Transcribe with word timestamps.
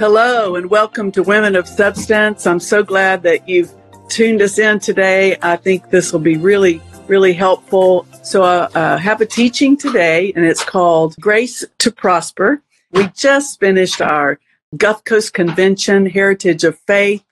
Hello, 0.00 0.56
and 0.56 0.70
welcome 0.70 1.12
to 1.12 1.22
Women 1.22 1.54
of 1.54 1.68
Substance. 1.68 2.46
I'm 2.46 2.58
so 2.58 2.82
glad 2.82 3.22
that 3.24 3.46
you've 3.46 3.70
tuned 4.08 4.40
us 4.40 4.58
in 4.58 4.80
today. 4.80 5.36
I 5.42 5.56
think 5.56 5.90
this 5.90 6.10
will 6.10 6.20
be 6.20 6.38
really, 6.38 6.80
really 7.06 7.34
helpful. 7.34 8.06
So, 8.22 8.42
I 8.42 8.60
uh, 8.60 8.68
uh, 8.74 8.96
have 8.96 9.20
a 9.20 9.26
teaching 9.26 9.76
today, 9.76 10.32
and 10.34 10.46
it's 10.46 10.64
called 10.64 11.16
Grace 11.20 11.66
to 11.80 11.92
Prosper. 11.92 12.62
We 12.92 13.08
just 13.08 13.60
finished 13.60 14.00
our 14.00 14.40
Gulf 14.74 15.04
Coast 15.04 15.34
Convention, 15.34 16.06
Heritage 16.06 16.64
of 16.64 16.78
Faith, 16.78 17.22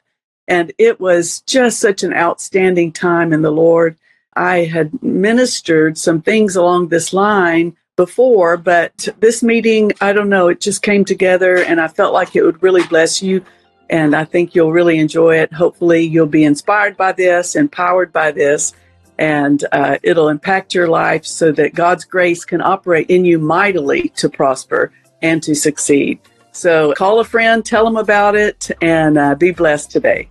and 0.47 0.71
it 0.77 1.01
was 1.01 1.41
just 1.47 1.81
such 1.81 2.03
an 2.03 2.13
outstanding 2.13 2.93
time 2.93 3.33
in 3.33 3.41
the 3.41 3.51
Lord. 3.51 3.97
I 4.37 4.65
had 4.65 5.03
ministered 5.03 5.97
some 5.97 6.21
things 6.21 6.55
along 6.55 6.89
this 6.89 7.15
line 7.15 7.79
before, 7.99 8.57
but 8.57 9.09
this 9.19 9.43
meeting, 9.43 9.91
I 10.01 10.13
don't 10.13 10.29
know, 10.29 10.49
it 10.49 10.61
just 10.61 10.83
came 10.83 11.05
together 11.05 11.57
and 11.59 11.81
I 11.81 11.89
felt 11.89 12.15
like 12.15 12.37
it 12.37 12.45
would 12.45 12.63
really 12.63 12.87
bless 12.87 13.21
you. 13.21 13.45
And 13.91 14.15
I 14.15 14.25
think 14.25 14.55
you'll 14.55 14.73
really 14.73 14.99
enjoy 14.99 15.39
it. 15.39 15.53
Hopefully, 15.53 16.03
you'll 16.03 16.27
be 16.27 16.45
inspired 16.45 16.97
by 16.97 17.13
this, 17.13 17.57
empowered 17.57 18.13
by 18.13 18.31
this, 18.33 18.75
and 19.19 19.65
uh, 19.73 19.97
it'll 20.03 20.29
impact 20.29 20.75
your 20.75 20.89
life 20.89 21.25
so 21.25 21.51
that 21.53 21.75
God's 21.75 22.05
grace 22.05 22.45
can 22.45 22.61
operate 22.61 23.09
in 23.09 23.25
you 23.25 23.39
mightily 23.39 24.11
to 24.17 24.29
prosper 24.29 24.93
and 25.23 25.43
to 25.43 25.55
succeed. 25.55 26.21
So, 26.53 26.93
call 26.95 27.19
a 27.19 27.25
friend, 27.25 27.65
tell 27.65 27.85
them 27.85 27.97
about 27.97 28.37
it, 28.37 28.71
and 28.83 29.17
uh, 29.17 29.35
be 29.35 29.53
blessed 29.53 29.91
today. 29.91 30.29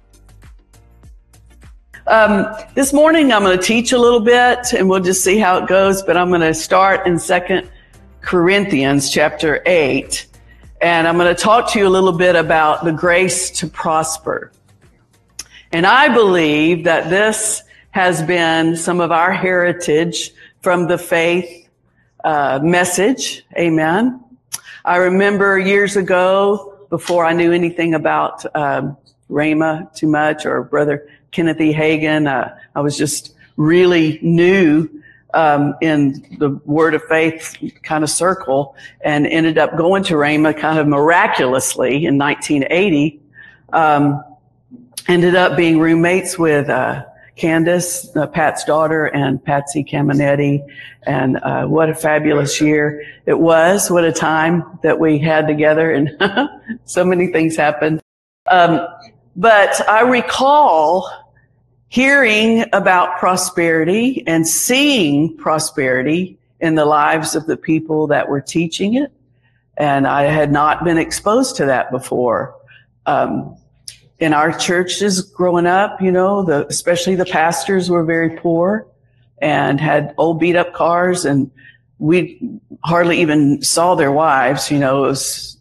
Um, 2.08 2.56
this 2.74 2.94
morning, 2.94 3.34
I'm 3.34 3.44
going 3.44 3.58
to 3.58 3.62
teach 3.62 3.92
a 3.92 3.98
little 3.98 4.22
bit 4.22 4.72
and 4.72 4.88
we'll 4.88 5.02
just 5.02 5.26
see 5.26 5.40
how 5.40 5.58
it 5.58 5.68
goes, 5.68 6.02
but 6.02 6.16
I'm 6.16 6.30
going 6.30 6.40
to 6.40 6.54
start 6.54 7.06
in 7.06 7.20
Second 7.20 7.70
Corinthians 8.22 9.12
chapter 9.12 9.62
8. 9.66 10.26
And 10.80 11.06
I'm 11.06 11.18
going 11.18 11.36
to 11.36 11.42
talk 11.42 11.70
to 11.74 11.80
you 11.80 11.86
a 11.86 11.90
little 11.90 12.14
bit 12.14 12.38
about 12.38 12.86
the 12.86 12.94
grace 12.94 13.52
to 13.60 13.68
prosper. 13.68 14.54
And 15.74 15.86
I 15.86 16.08
believe 16.08 16.86
that 16.86 17.10
this 17.10 17.64
has 17.92 18.24
been 18.24 18.78
some 18.78 19.02
of 19.02 19.12
our 19.12 19.34
heritage 19.34 20.32
from 20.62 20.88
the 20.88 20.98
faith 20.98 21.68
uh, 22.24 22.62
message. 22.64 23.44
Amen. 23.58 24.24
I 24.86 24.96
remember 24.96 25.60
years 25.60 25.98
ago, 25.98 26.88
before 26.90 27.26
I 27.26 27.34
knew 27.34 27.52
anything 27.52 27.96
about 27.96 28.46
um, 28.56 28.96
Rhema 29.30 29.94
too 29.94 30.08
much 30.08 30.46
or 30.46 30.64
Brother 30.64 31.10
Kenneth 31.32 31.62
E. 31.62 31.74
Hagin. 31.74 32.28
Uh, 32.28 32.54
I 32.76 32.82
was 32.82 32.98
just 32.98 33.36
really 33.58 34.20
new 34.22 34.90
um, 35.34 35.76
in 35.82 36.26
the 36.40 36.50
Word 36.66 36.94
of 36.94 37.04
Faith 37.04 37.58
kind 37.84 38.04
of 38.04 38.10
circle 38.10 38.76
and 39.02 39.28
ended 39.28 39.58
up 39.58 39.78
going 39.78 40.04
to 40.06 40.14
Rhema 40.14 40.58
kind 40.58 40.80
of 40.80 40.88
miraculously 40.88 42.06
in 42.06 42.18
1980. 42.18 43.20
Um, 43.74 44.24
ended 45.08 45.36
up 45.36 45.58
being 45.58 45.80
roommates 45.80 46.38
with 46.38 46.70
uh, 46.70 47.06
Candace, 47.36 48.16
uh, 48.16 48.28
Pat's 48.28 48.64
daughter, 48.64 49.06
and 49.06 49.44
Patsy 49.44 49.84
Cameneti. 49.84 50.66
And 51.06 51.38
uh, 51.38 51.66
what 51.66 51.90
a 51.90 51.96
fabulous 51.96 52.60
year 52.60 53.04
it 53.26 53.40
was. 53.40 53.92
What 53.92 54.04
a 54.04 54.12
time 54.12 54.80
that 54.84 55.00
we 55.00 55.20
had 55.20 55.48
together. 55.48 55.92
And 55.92 56.18
so 56.86 57.06
many 57.06 57.28
things 57.28 57.56
happened. 57.56 58.02
Um, 58.48 58.88
but 59.38 59.88
I 59.88 60.02
recall 60.02 61.10
hearing 61.90 62.66
about 62.74 63.20
prosperity 63.20 64.24
and 64.28 64.48
seeing 64.48 65.38
prosperity 65.38 66.38
in 66.60 66.76
the 66.76 66.86
lives 66.86 67.36
of 67.36 67.46
the 67.46 67.56
people 67.56 68.08
that 68.08 68.28
were 68.28 68.42
teaching 68.42 68.96
it. 68.96 69.12
And 69.78 70.08
I 70.08 70.24
had 70.24 70.52
not 70.52 70.84
been 70.84 70.98
exposed 70.98 71.56
to 71.58 71.66
that 71.68 71.92
before. 71.92 72.56
Um, 73.06 73.56
in 74.20 74.34
our 74.34 74.52
churches 74.52 75.22
growing 75.22 75.68
up, 75.68 76.02
you 76.02 76.12
know, 76.12 76.44
the, 76.44 76.66
especially 76.68 77.14
the 77.14 77.26
pastors 77.26 77.92
were 77.92 78.04
very 78.04 78.32
poor 78.32 78.88
and 79.40 79.80
had 79.80 80.16
old 80.18 80.40
beat 80.40 80.56
up 80.56 80.74
cars 80.74 81.24
and 81.24 81.52
we 82.00 82.60
hardly 82.84 83.22
even 83.22 83.62
saw 83.62 83.94
their 83.94 84.12
wives, 84.12 84.72
you 84.72 84.80
know, 84.80 85.06
it 85.06 85.10
was 85.10 85.57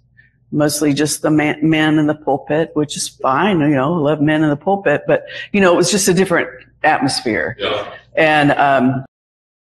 mostly 0.57 0.93
just 0.95 1.23
the 1.23 1.31
man, 1.31 1.59
men 1.63 1.99
in 1.99 2.07
the 2.07 2.15
pulpit, 2.15 2.71
which 2.75 2.97
is 2.97 3.09
fine. 3.09 3.61
You 3.61 3.69
know, 3.69 3.95
I 3.95 3.99
love 3.99 4.21
men 4.21 4.43
in 4.43 4.49
the 4.49 4.57
pulpit, 4.57 5.03
but 5.07 5.27
you 5.53 5.61
know, 5.61 5.73
it 5.73 5.77
was 5.77 5.91
just 5.91 6.09
a 6.09 6.15
different 6.15 6.49
atmosphere. 6.83 7.57
Yeah. 7.59 7.95
And, 8.17 8.53
um, 8.53 9.05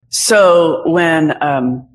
so 0.09 0.87
when, 0.87 1.41
um, 1.41 1.87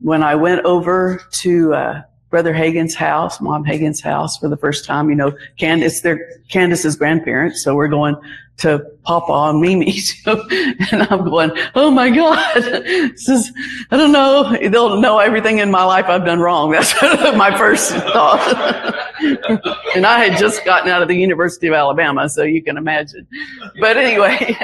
when 0.00 0.22
I 0.22 0.34
went 0.34 0.64
over 0.64 1.20
to, 1.30 1.74
uh, 1.74 2.02
Brother 2.30 2.54
Hagin's 2.54 2.94
house, 2.94 3.40
Mom 3.40 3.64
Hagin's 3.64 4.00
house 4.00 4.38
for 4.38 4.48
the 4.48 4.56
first 4.56 4.84
time. 4.84 5.10
You 5.10 5.16
know, 5.16 5.36
Candace, 5.58 6.00
they're 6.00 6.28
Candace's 6.48 6.96
grandparents, 6.96 7.62
so 7.62 7.74
we're 7.74 7.88
going 7.88 8.16
to 8.58 8.78
Papa 9.02 9.32
and 9.50 9.60
Mimi. 9.60 9.98
and 10.26 11.02
I'm 11.10 11.24
going, 11.24 11.50
oh 11.74 11.90
my 11.90 12.10
God, 12.10 12.62
this 12.62 13.28
is, 13.28 13.52
I 13.90 13.96
don't 13.96 14.12
know, 14.12 14.56
they'll 14.68 15.00
know 15.00 15.18
everything 15.18 15.58
in 15.58 15.70
my 15.70 15.82
life 15.82 16.06
I've 16.06 16.24
done 16.24 16.38
wrong. 16.38 16.70
That's 16.70 16.94
my 17.36 17.56
first 17.56 17.90
thought. 17.90 18.94
and 19.94 20.06
I 20.06 20.24
had 20.24 20.38
just 20.38 20.64
gotten 20.64 20.90
out 20.90 21.02
of 21.02 21.08
the 21.08 21.16
University 21.16 21.66
of 21.66 21.74
Alabama, 21.74 22.28
so 22.28 22.44
you 22.44 22.62
can 22.62 22.76
imagine. 22.76 23.26
But 23.80 23.96
anyway, 23.96 24.56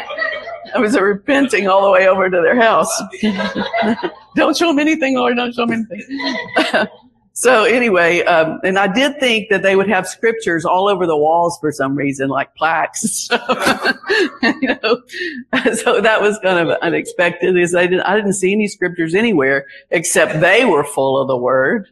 I 0.75 0.79
was 0.79 0.99
repenting 0.99 1.67
all 1.69 1.83
the 1.83 1.91
way 1.91 2.07
over 2.07 2.31
to 2.31 2.41
their 2.43 2.61
house. 2.61 3.03
don't 4.37 4.57
show 4.57 4.69
them 4.69 4.79
anything, 4.79 5.17
Lord, 5.17 5.37
don't 5.37 5.55
show 5.55 5.67
them 5.67 5.87
anything. 5.91 6.89
So 7.39 7.65
anyway, 7.65 8.23
um, 8.23 8.61
and 8.65 8.79
I 8.79 8.91
did 8.91 9.21
think 9.21 9.51
that 9.51 9.63
they 9.63 9.77
would 9.77 9.91
have 9.91 10.09
scriptures 10.09 10.65
all 10.65 10.89
over 10.89 11.07
the 11.07 11.19
walls 11.19 11.59
for 11.61 11.71
some 11.71 11.95
reason, 11.95 12.31
like 12.31 12.55
plaques. 12.55 13.29
you 14.43 14.69
know, 14.83 15.03
so 15.75 16.01
that 16.01 16.19
was 16.23 16.39
kind 16.43 16.67
of 16.67 16.79
unexpected. 16.81 17.59
Is 17.59 17.75
I 17.75 17.89
didn't, 17.89 18.05
I 18.07 18.17
didn't 18.17 18.33
see 18.33 18.55
any 18.55 18.69
scriptures 18.69 19.15
anywhere 19.15 19.67
except 19.91 20.41
they 20.41 20.65
were 20.65 20.83
full 20.83 21.21
of 21.21 21.29
the 21.29 21.37
word. 21.37 21.89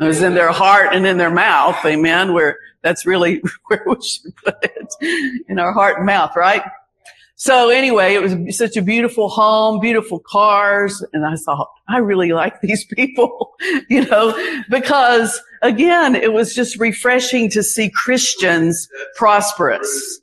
It 0.00 0.04
was 0.04 0.22
in 0.22 0.32
their 0.32 0.52
heart 0.52 0.94
and 0.94 1.06
in 1.06 1.18
their 1.18 1.30
mouth. 1.30 1.76
Amen. 1.84 2.32
Where 2.32 2.56
that's 2.80 3.04
really 3.04 3.42
where 3.66 3.82
we 3.84 4.00
should 4.00 4.34
put 4.36 4.56
it 4.62 5.44
in 5.50 5.58
our 5.58 5.74
heart 5.74 5.98
and 5.98 6.06
mouth, 6.06 6.34
right? 6.34 6.62
So 7.40 7.70
anyway, 7.70 8.14
it 8.14 8.22
was 8.22 8.58
such 8.58 8.76
a 8.76 8.82
beautiful 8.82 9.28
home, 9.28 9.78
beautiful 9.78 10.18
cars. 10.18 11.04
And 11.12 11.24
I 11.24 11.36
thought, 11.36 11.70
I 11.88 11.98
really 11.98 12.32
like 12.32 12.60
these 12.62 12.84
people, 12.84 13.54
you 13.88 14.04
know, 14.06 14.36
because 14.68 15.40
again, 15.62 16.16
it 16.16 16.32
was 16.32 16.54
just 16.54 16.78
refreshing 16.80 17.48
to 17.50 17.62
see 17.62 17.90
Christians 17.90 18.88
prosperous. 19.14 20.20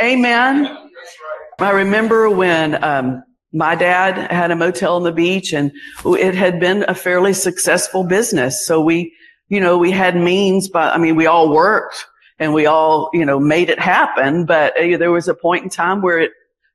Amen. 0.00 0.76
I 1.58 1.70
remember 1.70 2.30
when, 2.30 2.82
um, 2.82 3.22
my 3.52 3.74
dad 3.74 4.30
had 4.30 4.50
a 4.50 4.56
motel 4.56 4.96
on 4.96 5.02
the 5.02 5.12
beach 5.12 5.52
and 5.52 5.70
it 6.06 6.34
had 6.34 6.58
been 6.58 6.86
a 6.88 6.94
fairly 6.94 7.34
successful 7.34 8.02
business. 8.02 8.64
So 8.64 8.80
we, 8.80 9.12
you 9.48 9.60
know, 9.60 9.76
we 9.76 9.90
had 9.90 10.16
means, 10.16 10.70
but 10.70 10.94
I 10.94 10.96
mean, 10.96 11.16
we 11.16 11.26
all 11.26 11.52
worked 11.52 12.06
and 12.38 12.54
we 12.54 12.64
all, 12.64 13.10
you 13.12 13.26
know, 13.26 13.38
made 13.38 13.68
it 13.68 13.78
happen. 13.78 14.46
But 14.46 14.72
uh, 14.80 14.96
there 14.96 15.10
was 15.10 15.28
a 15.28 15.34
point 15.34 15.64
in 15.64 15.68
time 15.68 16.00
where 16.00 16.18
it 16.18 16.32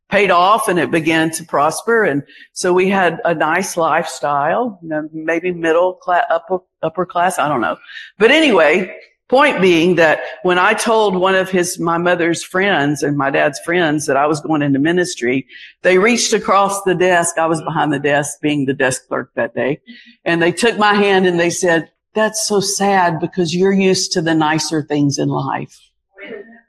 paid 0.10 0.32
off 0.32 0.68
and 0.68 0.80
it 0.80 0.92
began 0.92 1.32
to 1.32 1.44
prosper. 1.44 2.04
And 2.04 2.24
so 2.54 2.74
we 2.74 2.90
had 2.90 3.20
a 3.26 3.34
nice 3.34 3.76
lifestyle, 3.76 4.80
you 4.82 4.90
know, 4.90 5.10
maybe 5.12 5.52
middle 5.52 5.94
class, 5.94 6.26
upper, 6.30 6.60
upper 6.82 7.06
class. 7.06 7.40
I 7.40 7.48
don't 7.48 7.62
know. 7.62 7.78
But 8.18 8.32
anyway, 8.32 8.96
point 9.28 9.60
being 9.60 9.96
that 9.96 10.22
when 10.44 10.58
I 10.58 10.74
told 10.74 11.16
one 11.16 11.36
of 11.36 11.50
his, 11.50 11.78
my 11.80 11.98
mother's 11.98 12.42
friends 12.42 13.04
and 13.04 13.18
my 13.18 13.30
dad's 13.30 13.60
friends 13.60 14.06
that 14.06 14.16
I 14.16 14.28
was 14.28 14.40
going 14.40 14.62
into 14.62 14.80
ministry, 14.80 15.46
they 15.82 15.98
reached 15.98 16.32
across 16.32 16.82
the 16.84 16.96
desk. 16.96 17.38
I 17.38 17.48
was 17.48 17.62
behind 17.62 17.92
the 17.92 18.00
desk 18.00 18.40
being 18.42 18.66
the 18.66 18.74
desk 18.74 19.08
clerk 19.08 19.32
that 19.36 19.54
day. 19.54 19.82
And 20.24 20.42
they 20.42 20.54
took 20.54 20.78
my 20.78 20.94
hand 20.94 21.28
and 21.28 21.40
they 21.40 21.50
said, 21.50 21.92
that's 22.14 22.48
so 22.48 22.62
sad 22.62 23.20
because 23.20 23.54
you're 23.54 23.74
used 23.74 24.14
to 24.14 24.22
the 24.22 24.34
nicer 24.34 24.82
things 24.82 25.20
in 25.20 25.28
life 25.28 25.78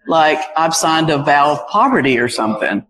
like 0.08 0.38
I've 0.56 0.74
signed 0.74 1.10
a 1.10 1.18
vow 1.18 1.52
of 1.52 1.68
poverty 1.68 2.18
or 2.18 2.28
something. 2.28 2.84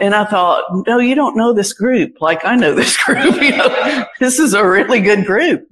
And 0.00 0.14
I 0.14 0.24
thought, 0.24 0.64
no, 0.86 0.98
you 0.98 1.14
don't 1.14 1.36
know 1.36 1.52
this 1.52 1.72
group. 1.72 2.20
Like 2.20 2.44
I 2.44 2.56
know 2.56 2.74
this 2.74 2.96
group. 3.04 3.40
You 3.40 3.56
know, 3.56 4.04
this 4.20 4.38
is 4.38 4.54
a 4.54 4.66
really 4.66 5.00
good 5.00 5.24
group. 5.24 5.66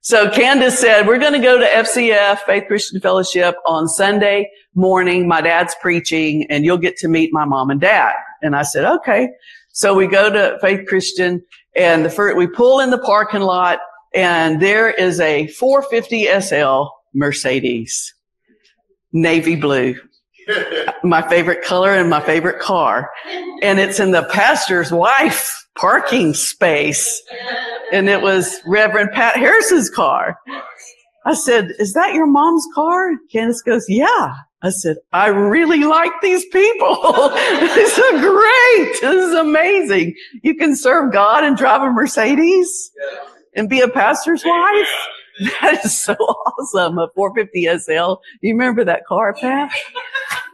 So 0.00 0.30
Candace 0.30 0.78
said, 0.78 1.06
we're 1.06 1.18
going 1.18 1.34
to 1.34 1.38
go 1.38 1.58
to 1.58 1.66
FCF, 1.66 2.40
Faith 2.40 2.64
Christian 2.66 3.00
Fellowship 3.00 3.56
on 3.66 3.88
Sunday 3.88 4.50
morning. 4.74 5.28
My 5.28 5.40
dad's 5.40 5.74
preaching 5.82 6.46
and 6.48 6.64
you'll 6.64 6.78
get 6.78 6.96
to 6.98 7.08
meet 7.08 7.30
my 7.32 7.44
mom 7.44 7.70
and 7.70 7.80
dad. 7.80 8.14
And 8.42 8.56
I 8.56 8.62
said, 8.62 8.84
okay. 8.84 9.28
So 9.72 9.94
we 9.94 10.06
go 10.06 10.30
to 10.30 10.58
Faith 10.60 10.86
Christian 10.88 11.44
and 11.76 12.04
the 12.04 12.10
first, 12.10 12.36
we 12.36 12.46
pull 12.46 12.80
in 12.80 12.90
the 12.90 12.98
parking 12.98 13.42
lot 13.42 13.80
and 14.14 14.60
there 14.60 14.90
is 14.90 15.20
a 15.20 15.46
450 15.48 16.40
SL 16.40 16.84
Mercedes 17.14 18.14
navy 19.12 19.56
blue. 19.56 19.96
My 21.02 21.26
favorite 21.28 21.62
color 21.62 21.94
and 21.94 22.08
my 22.10 22.20
favorite 22.20 22.60
car. 22.60 23.10
And 23.62 23.78
it's 23.78 24.00
in 24.00 24.12
the 24.12 24.24
pastor's 24.24 24.90
wife 24.92 25.66
parking 25.76 26.34
space. 26.34 27.22
And 27.92 28.08
it 28.08 28.20
was 28.20 28.60
Reverend 28.66 29.12
Pat 29.12 29.36
Harrison's 29.36 29.90
car. 29.90 30.38
I 31.24 31.34
said, 31.34 31.72
is 31.78 31.92
that 31.92 32.14
your 32.14 32.26
mom's 32.26 32.66
car? 32.74 33.10
Candace 33.30 33.62
goes, 33.62 33.84
yeah. 33.88 34.34
I 34.60 34.70
said, 34.70 34.96
I 35.12 35.28
really 35.28 35.84
like 35.84 36.12
these 36.20 36.44
people. 36.46 36.96
this 37.60 37.96
is 37.96 38.20
great. 38.20 39.00
This 39.00 39.24
is 39.26 39.34
amazing. 39.34 40.14
You 40.42 40.54
can 40.56 40.74
serve 40.74 41.12
God 41.12 41.44
and 41.44 41.56
drive 41.56 41.82
a 41.82 41.92
Mercedes 41.92 42.90
and 43.54 43.68
be 43.68 43.80
a 43.80 43.88
pastor's 43.88 44.44
wife. 44.44 44.88
That 45.62 45.84
is 45.84 45.96
so 45.96 46.14
awesome. 46.14 46.98
A 46.98 47.06
450 47.14 47.78
SL. 47.78 48.20
You 48.40 48.54
remember 48.54 48.82
that 48.82 49.06
car, 49.06 49.34
Pat? 49.34 49.70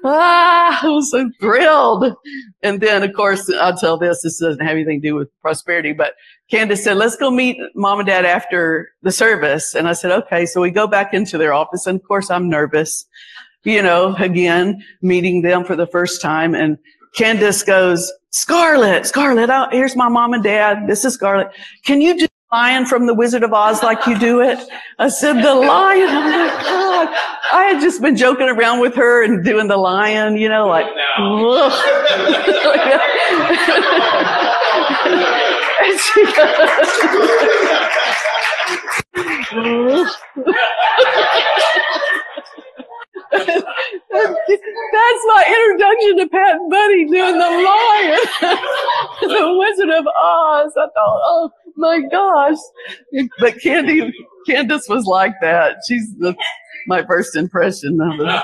Ah, 0.04 0.80
I 0.82 0.88
was 0.88 1.10
so 1.10 1.30
thrilled. 1.40 2.14
And 2.62 2.80
then, 2.80 3.02
of 3.02 3.12
course, 3.14 3.50
I'll 3.50 3.76
tell 3.76 3.98
this. 3.98 4.22
This 4.22 4.38
doesn't 4.38 4.64
have 4.64 4.76
anything 4.76 5.00
to 5.00 5.08
do 5.08 5.14
with 5.14 5.28
prosperity, 5.40 5.92
but 5.92 6.14
Candace 6.50 6.84
said, 6.84 6.96
let's 6.96 7.16
go 7.16 7.30
meet 7.30 7.58
mom 7.74 8.00
and 8.00 8.06
dad 8.06 8.24
after 8.24 8.90
the 9.02 9.10
service. 9.10 9.74
And 9.74 9.88
I 9.88 9.94
said, 9.94 10.12
okay. 10.12 10.46
So 10.46 10.60
we 10.60 10.70
go 10.70 10.86
back 10.86 11.14
into 11.14 11.38
their 11.38 11.54
office. 11.54 11.86
And 11.86 11.98
of 11.98 12.06
course, 12.06 12.30
I'm 12.30 12.48
nervous, 12.48 13.06
you 13.64 13.82
know, 13.82 14.14
again, 14.16 14.84
meeting 15.02 15.42
them 15.42 15.64
for 15.64 15.76
the 15.76 15.86
first 15.86 16.20
time. 16.20 16.54
And 16.54 16.78
Candace 17.16 17.62
goes, 17.62 18.12
Scarlett, 18.30 19.06
Scarlett, 19.06 19.50
here's 19.70 19.94
my 19.94 20.08
mom 20.08 20.34
and 20.34 20.42
dad. 20.42 20.88
This 20.88 21.04
is 21.04 21.14
Scarlett. 21.14 21.52
Can 21.84 22.00
you 22.00 22.18
do 22.18 22.26
lion 22.54 22.86
from 22.86 23.06
the 23.06 23.14
Wizard 23.14 23.42
of 23.42 23.52
Oz 23.52 23.82
like 23.82 24.06
you 24.06 24.16
do 24.16 24.40
it? 24.40 24.60
I 24.96 25.08
said, 25.08 25.42
the 25.42 25.54
lion. 25.54 26.08
Oh 26.08 26.30
my 26.30 26.46
God. 26.62 27.08
I 27.52 27.64
had 27.64 27.80
just 27.80 28.00
been 28.00 28.16
joking 28.16 28.48
around 28.48 28.78
with 28.78 28.94
her 28.94 29.24
and 29.24 29.44
doing 29.44 29.66
the 29.66 29.76
lion, 29.76 30.36
you 30.36 30.48
know, 30.48 30.68
like, 30.68 30.86
and 35.82 36.00
she 36.00 36.24
goes, 36.24 36.34
That's 44.94 45.22
my 45.26 45.42
introduction 45.54 46.12
to 46.18 46.26
Pat 46.30 46.56
Buddy 46.70 47.04
doing 47.06 47.36
the 47.36 47.50
lion, 47.66 48.22
the 49.22 49.56
Wizard 49.58 49.90
of 49.90 50.06
Oz. 50.06 50.72
I 50.76 50.86
thought, 50.86 51.20
oh 51.26 51.50
my 51.76 52.00
gosh. 52.10 52.58
But 53.38 53.60
Candy, 53.60 54.12
Candace 54.46 54.88
was 54.88 55.04
like 55.06 55.34
that. 55.42 55.76
She's 55.86 56.12
the, 56.18 56.34
my 56.86 57.04
first 57.04 57.36
impression 57.36 57.98
of 58.00 58.20
it. 58.20 58.42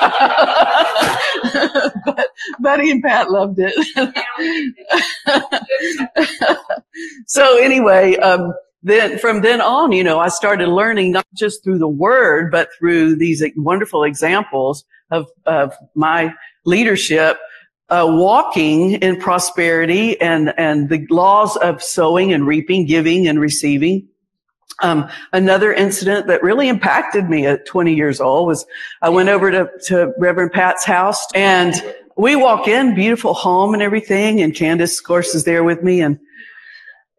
but 2.04 2.26
Buddy 2.60 2.90
and 2.90 3.02
Pat 3.02 3.30
loved 3.30 3.58
it. 3.58 3.74
so 7.26 7.58
anyway, 7.58 8.16
um, 8.16 8.52
then 8.82 9.18
from 9.18 9.42
then 9.42 9.60
on, 9.60 9.92
you 9.92 10.04
know, 10.04 10.18
I 10.18 10.28
started 10.28 10.68
learning 10.68 11.12
not 11.12 11.26
just 11.34 11.64
through 11.64 11.78
the 11.78 11.88
word, 11.88 12.50
but 12.50 12.68
through 12.78 13.16
these 13.16 13.42
wonderful 13.56 14.04
examples 14.04 14.84
of, 15.10 15.26
of 15.46 15.74
my 15.94 16.32
leadership, 16.64 17.38
uh, 17.90 18.06
walking 18.08 18.92
in 18.92 19.18
prosperity 19.18 20.20
and, 20.20 20.52
and 20.58 20.88
the 20.88 21.06
laws 21.10 21.56
of 21.56 21.82
sowing 21.82 22.32
and 22.32 22.46
reaping, 22.46 22.86
giving 22.86 23.26
and 23.26 23.40
receiving. 23.40 24.06
Um, 24.80 25.08
another 25.32 25.72
incident 25.72 26.26
that 26.28 26.42
really 26.42 26.68
impacted 26.68 27.28
me 27.28 27.46
at 27.46 27.66
20 27.66 27.94
years 27.94 28.20
old 28.20 28.46
was 28.46 28.64
I 29.02 29.08
went 29.08 29.28
over 29.28 29.50
to, 29.50 29.68
to 29.86 30.12
Reverend 30.18 30.52
Pat's 30.52 30.84
house 30.84 31.26
and 31.34 31.74
we 32.16 32.36
walk 32.36 32.68
in, 32.68 32.94
beautiful 32.94 33.34
home 33.34 33.74
and 33.74 33.82
everything. 33.82 34.40
And 34.40 34.54
Candace, 34.54 34.98
of 34.98 35.04
course, 35.04 35.34
is 35.34 35.44
there 35.44 35.64
with 35.64 35.82
me. 35.82 36.00
And 36.00 36.18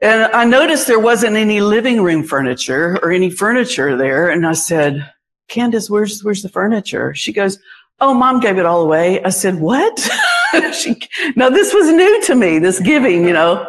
and 0.01 0.31
I 0.31 0.45
noticed 0.45 0.88
there 0.88 1.00
wasn't 1.00 1.36
any 1.36 1.60
living 1.60 2.01
room 2.01 2.24
furniture 2.24 2.98
or 3.04 3.12
any 3.12 3.30
furniture 3.30 3.98
there. 3.98 4.30
And 4.30 4.48
I 4.48 4.54
said, 4.54 5.12
Candace, 5.50 5.89
where's, 5.89 6.24
where's 6.24 6.42
the 6.42 6.48
furniture? 6.48 7.13
She 7.13 7.33
goes, 7.33 7.60
Oh, 8.01 8.13
mom 8.13 8.39
gave 8.39 8.57
it 8.57 8.66
all 8.66 8.81
away. 8.81 9.21
I 9.24 9.30
said, 9.30 9.60
what? 9.60 10.10
she, 10.74 10.96
now 11.36 11.50
this 11.50 11.74
was 11.74 11.92
new 11.92 12.22
to 12.24 12.36
me, 12.36 12.60
this 12.60 12.80
giving, 12.80 13.25
you 13.25 13.34
know. 13.34 13.68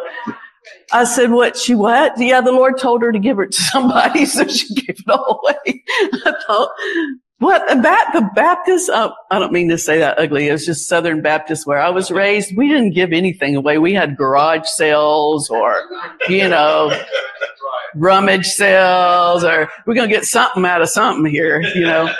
I 0.91 1.05
said, 1.05 1.31
what? 1.31 1.57
She 1.57 1.73
what? 1.73 2.13
Yeah, 2.17 2.41
the 2.41 2.51
Lord 2.51 2.77
told 2.77 3.01
her 3.01 3.11
to 3.11 3.19
give 3.19 3.39
it 3.39 3.51
to 3.51 3.61
somebody, 3.61 4.25
so 4.27 4.47
she 4.47 4.73
gave 4.73 4.99
it 4.99 5.09
all 5.09 5.41
away. 5.43 5.83
I 6.25 6.33
thought, 6.45 6.69
what 7.39 7.71
about 7.71 8.13
the 8.13 8.29
Baptist? 8.35 8.89
Oh, 8.93 9.13
I 9.31 9.39
don't 9.39 9.51
mean 9.53 9.69
to 9.69 9.77
say 9.77 9.97
that 9.99 10.19
ugly. 10.19 10.47
It 10.47 10.51
was 10.51 10.65
just 10.65 10.87
Southern 10.87 11.21
Baptist 11.21 11.65
where 11.65 11.79
I 11.79 11.89
was 11.89 12.11
raised. 12.11 12.55
We 12.55 12.67
didn't 12.67 12.91
give 12.91 13.13
anything 13.13 13.55
away. 13.55 13.77
We 13.77 13.93
had 13.93 14.15
garage 14.15 14.67
sales 14.67 15.49
or, 15.49 15.81
you 16.27 16.47
know, 16.47 16.95
rummage 17.95 18.45
sales 18.45 19.43
or 19.43 19.69
we're 19.85 19.95
going 19.95 20.07
to 20.07 20.15
get 20.15 20.25
something 20.25 20.65
out 20.65 20.81
of 20.81 20.89
something 20.89 21.31
here, 21.31 21.61
you 21.61 21.81
know. 21.81 22.13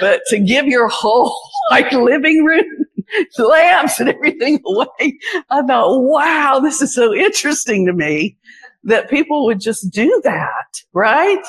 But 0.00 0.22
to 0.28 0.38
give 0.40 0.66
your 0.66 0.88
whole 0.88 1.36
like 1.70 1.92
living 1.92 2.44
room 2.44 2.79
lamps 3.38 4.00
and 4.00 4.08
everything 4.08 4.60
away, 4.66 5.18
I 5.50 5.62
thought, 5.62 6.00
wow, 6.02 6.60
this 6.62 6.80
is 6.82 6.94
so 6.94 7.14
interesting 7.14 7.86
to 7.86 7.92
me 7.92 8.36
that 8.84 9.10
people 9.10 9.44
would 9.46 9.60
just 9.60 9.90
do 9.90 10.20
that, 10.24 10.82
right? 10.92 11.42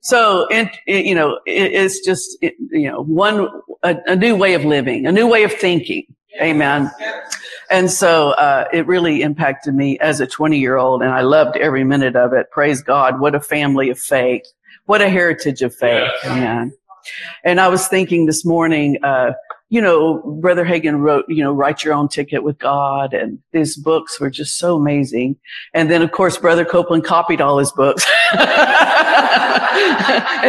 So, 0.00 0.48
and, 0.48 0.70
you 0.86 1.14
know, 1.14 1.38
it, 1.46 1.72
it's 1.72 2.04
just, 2.04 2.36
it, 2.40 2.54
you 2.70 2.90
know, 2.90 3.02
one, 3.04 3.48
a, 3.82 3.96
a, 4.06 4.16
new 4.16 4.34
way 4.34 4.54
of 4.54 4.64
living, 4.64 5.06
a 5.06 5.12
new 5.12 5.28
way 5.28 5.44
of 5.44 5.52
thinking. 5.52 6.04
Amen. 6.40 6.90
And 7.70 7.90
so, 7.90 8.30
uh, 8.32 8.66
it 8.72 8.86
really 8.86 9.22
impacted 9.22 9.74
me 9.74 9.98
as 10.00 10.20
a 10.20 10.26
20 10.26 10.58
year 10.58 10.76
old 10.76 11.02
and 11.02 11.12
I 11.12 11.20
loved 11.20 11.56
every 11.56 11.84
minute 11.84 12.16
of 12.16 12.32
it. 12.32 12.50
Praise 12.50 12.82
God. 12.82 13.20
What 13.20 13.34
a 13.34 13.40
family 13.40 13.90
of 13.90 13.98
faith. 13.98 14.42
What 14.86 15.00
a 15.02 15.08
heritage 15.08 15.62
of 15.62 15.74
faith. 15.74 16.10
Amen. 16.24 16.72
And 17.44 17.60
I 17.60 17.68
was 17.68 17.86
thinking 17.86 18.26
this 18.26 18.44
morning, 18.44 18.98
uh, 19.04 19.32
you 19.72 19.80
know, 19.80 20.18
Brother 20.42 20.66
Hagin 20.66 21.00
wrote, 21.00 21.24
you 21.28 21.42
know, 21.42 21.50
write 21.50 21.82
your 21.82 21.94
own 21.94 22.06
ticket 22.06 22.44
with 22.44 22.58
God. 22.58 23.14
And 23.14 23.38
his 23.52 23.74
books 23.74 24.20
were 24.20 24.28
just 24.28 24.58
so 24.58 24.76
amazing. 24.76 25.36
And 25.72 25.90
then, 25.90 26.02
of 26.02 26.12
course, 26.12 26.36
Brother 26.36 26.66
Copeland 26.66 27.04
copied 27.04 27.40
all 27.40 27.56
his 27.56 27.72
books 27.72 28.04
and 28.34 28.42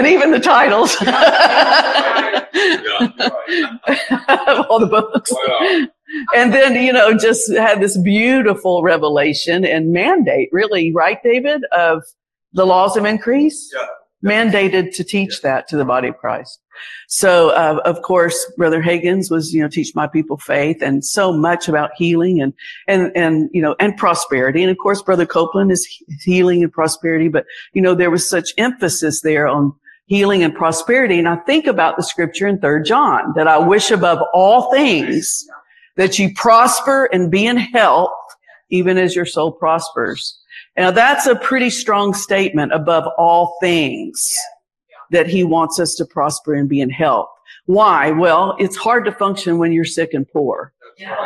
even 0.05 0.31
the 0.31 0.41
titles 0.43 0.93
of 0.99 1.07
all 4.69 4.79
the 4.79 4.87
books. 4.87 5.31
And 6.35 6.53
then, 6.53 6.75
you 6.83 6.91
know, 6.91 7.17
just 7.17 7.49
had 7.53 7.79
this 7.79 7.97
beautiful 7.97 8.83
revelation 8.83 9.63
and 9.63 9.93
mandate, 9.93 10.49
really, 10.51 10.91
right, 10.93 11.23
David, 11.23 11.63
of 11.71 12.03
the 12.51 12.65
laws 12.65 12.97
of 12.97 13.05
increase? 13.05 13.71
Yeah 13.73 13.87
mandated 14.23 14.95
to 14.95 15.03
teach 15.03 15.41
that 15.41 15.67
to 15.67 15.77
the 15.77 15.85
body 15.85 16.07
of 16.07 16.17
Christ. 16.17 16.59
So, 17.07 17.49
uh, 17.49 17.79
of 17.85 18.01
course, 18.01 18.51
Brother 18.57 18.81
Hagins 18.81 19.29
was, 19.29 19.53
you 19.53 19.61
know, 19.61 19.67
teach 19.67 19.93
my 19.95 20.07
people 20.07 20.37
faith 20.37 20.81
and 20.81 21.05
so 21.05 21.31
much 21.31 21.67
about 21.67 21.91
healing 21.95 22.41
and, 22.41 22.53
and, 22.87 23.11
and, 23.15 23.49
you 23.53 23.61
know, 23.61 23.75
and 23.79 23.95
prosperity. 23.97 24.61
And 24.63 24.71
of 24.71 24.77
course, 24.77 25.01
Brother 25.01 25.25
Copeland 25.25 25.71
is 25.71 25.87
healing 26.23 26.63
and 26.63 26.71
prosperity, 26.71 27.27
but, 27.27 27.45
you 27.73 27.81
know, 27.81 27.95
there 27.95 28.11
was 28.11 28.27
such 28.27 28.51
emphasis 28.57 29.21
there 29.21 29.47
on 29.47 29.73
healing 30.05 30.43
and 30.43 30.53
prosperity. 30.53 31.19
And 31.19 31.27
I 31.27 31.37
think 31.37 31.67
about 31.67 31.97
the 31.97 32.03
scripture 32.03 32.47
in 32.47 32.59
third 32.59 32.85
John 32.85 33.33
that 33.35 33.47
I 33.47 33.57
wish 33.57 33.91
above 33.91 34.19
all 34.33 34.71
things 34.71 35.45
that 35.95 36.19
you 36.19 36.33
prosper 36.33 37.05
and 37.05 37.31
be 37.31 37.45
in 37.45 37.57
health, 37.57 38.11
even 38.69 38.97
as 38.97 39.15
your 39.15 39.25
soul 39.25 39.51
prospers. 39.51 40.39
Now 40.75 40.91
that's 40.91 41.27
a 41.27 41.35
pretty 41.35 41.69
strong 41.69 42.13
statement 42.13 42.73
above 42.73 43.05
all 43.17 43.55
things 43.61 44.35
that 45.11 45.27
he 45.27 45.43
wants 45.43 45.79
us 45.79 45.95
to 45.95 46.05
prosper 46.05 46.53
and 46.53 46.69
be 46.69 46.81
in 46.81 46.89
health. 46.89 47.29
Why? 47.65 48.11
Well, 48.11 48.55
it's 48.59 48.75
hard 48.75 49.05
to 49.05 49.11
function 49.11 49.57
when 49.57 49.71
you're 49.71 49.85
sick 49.85 50.13
and 50.13 50.27
poor. 50.27 50.73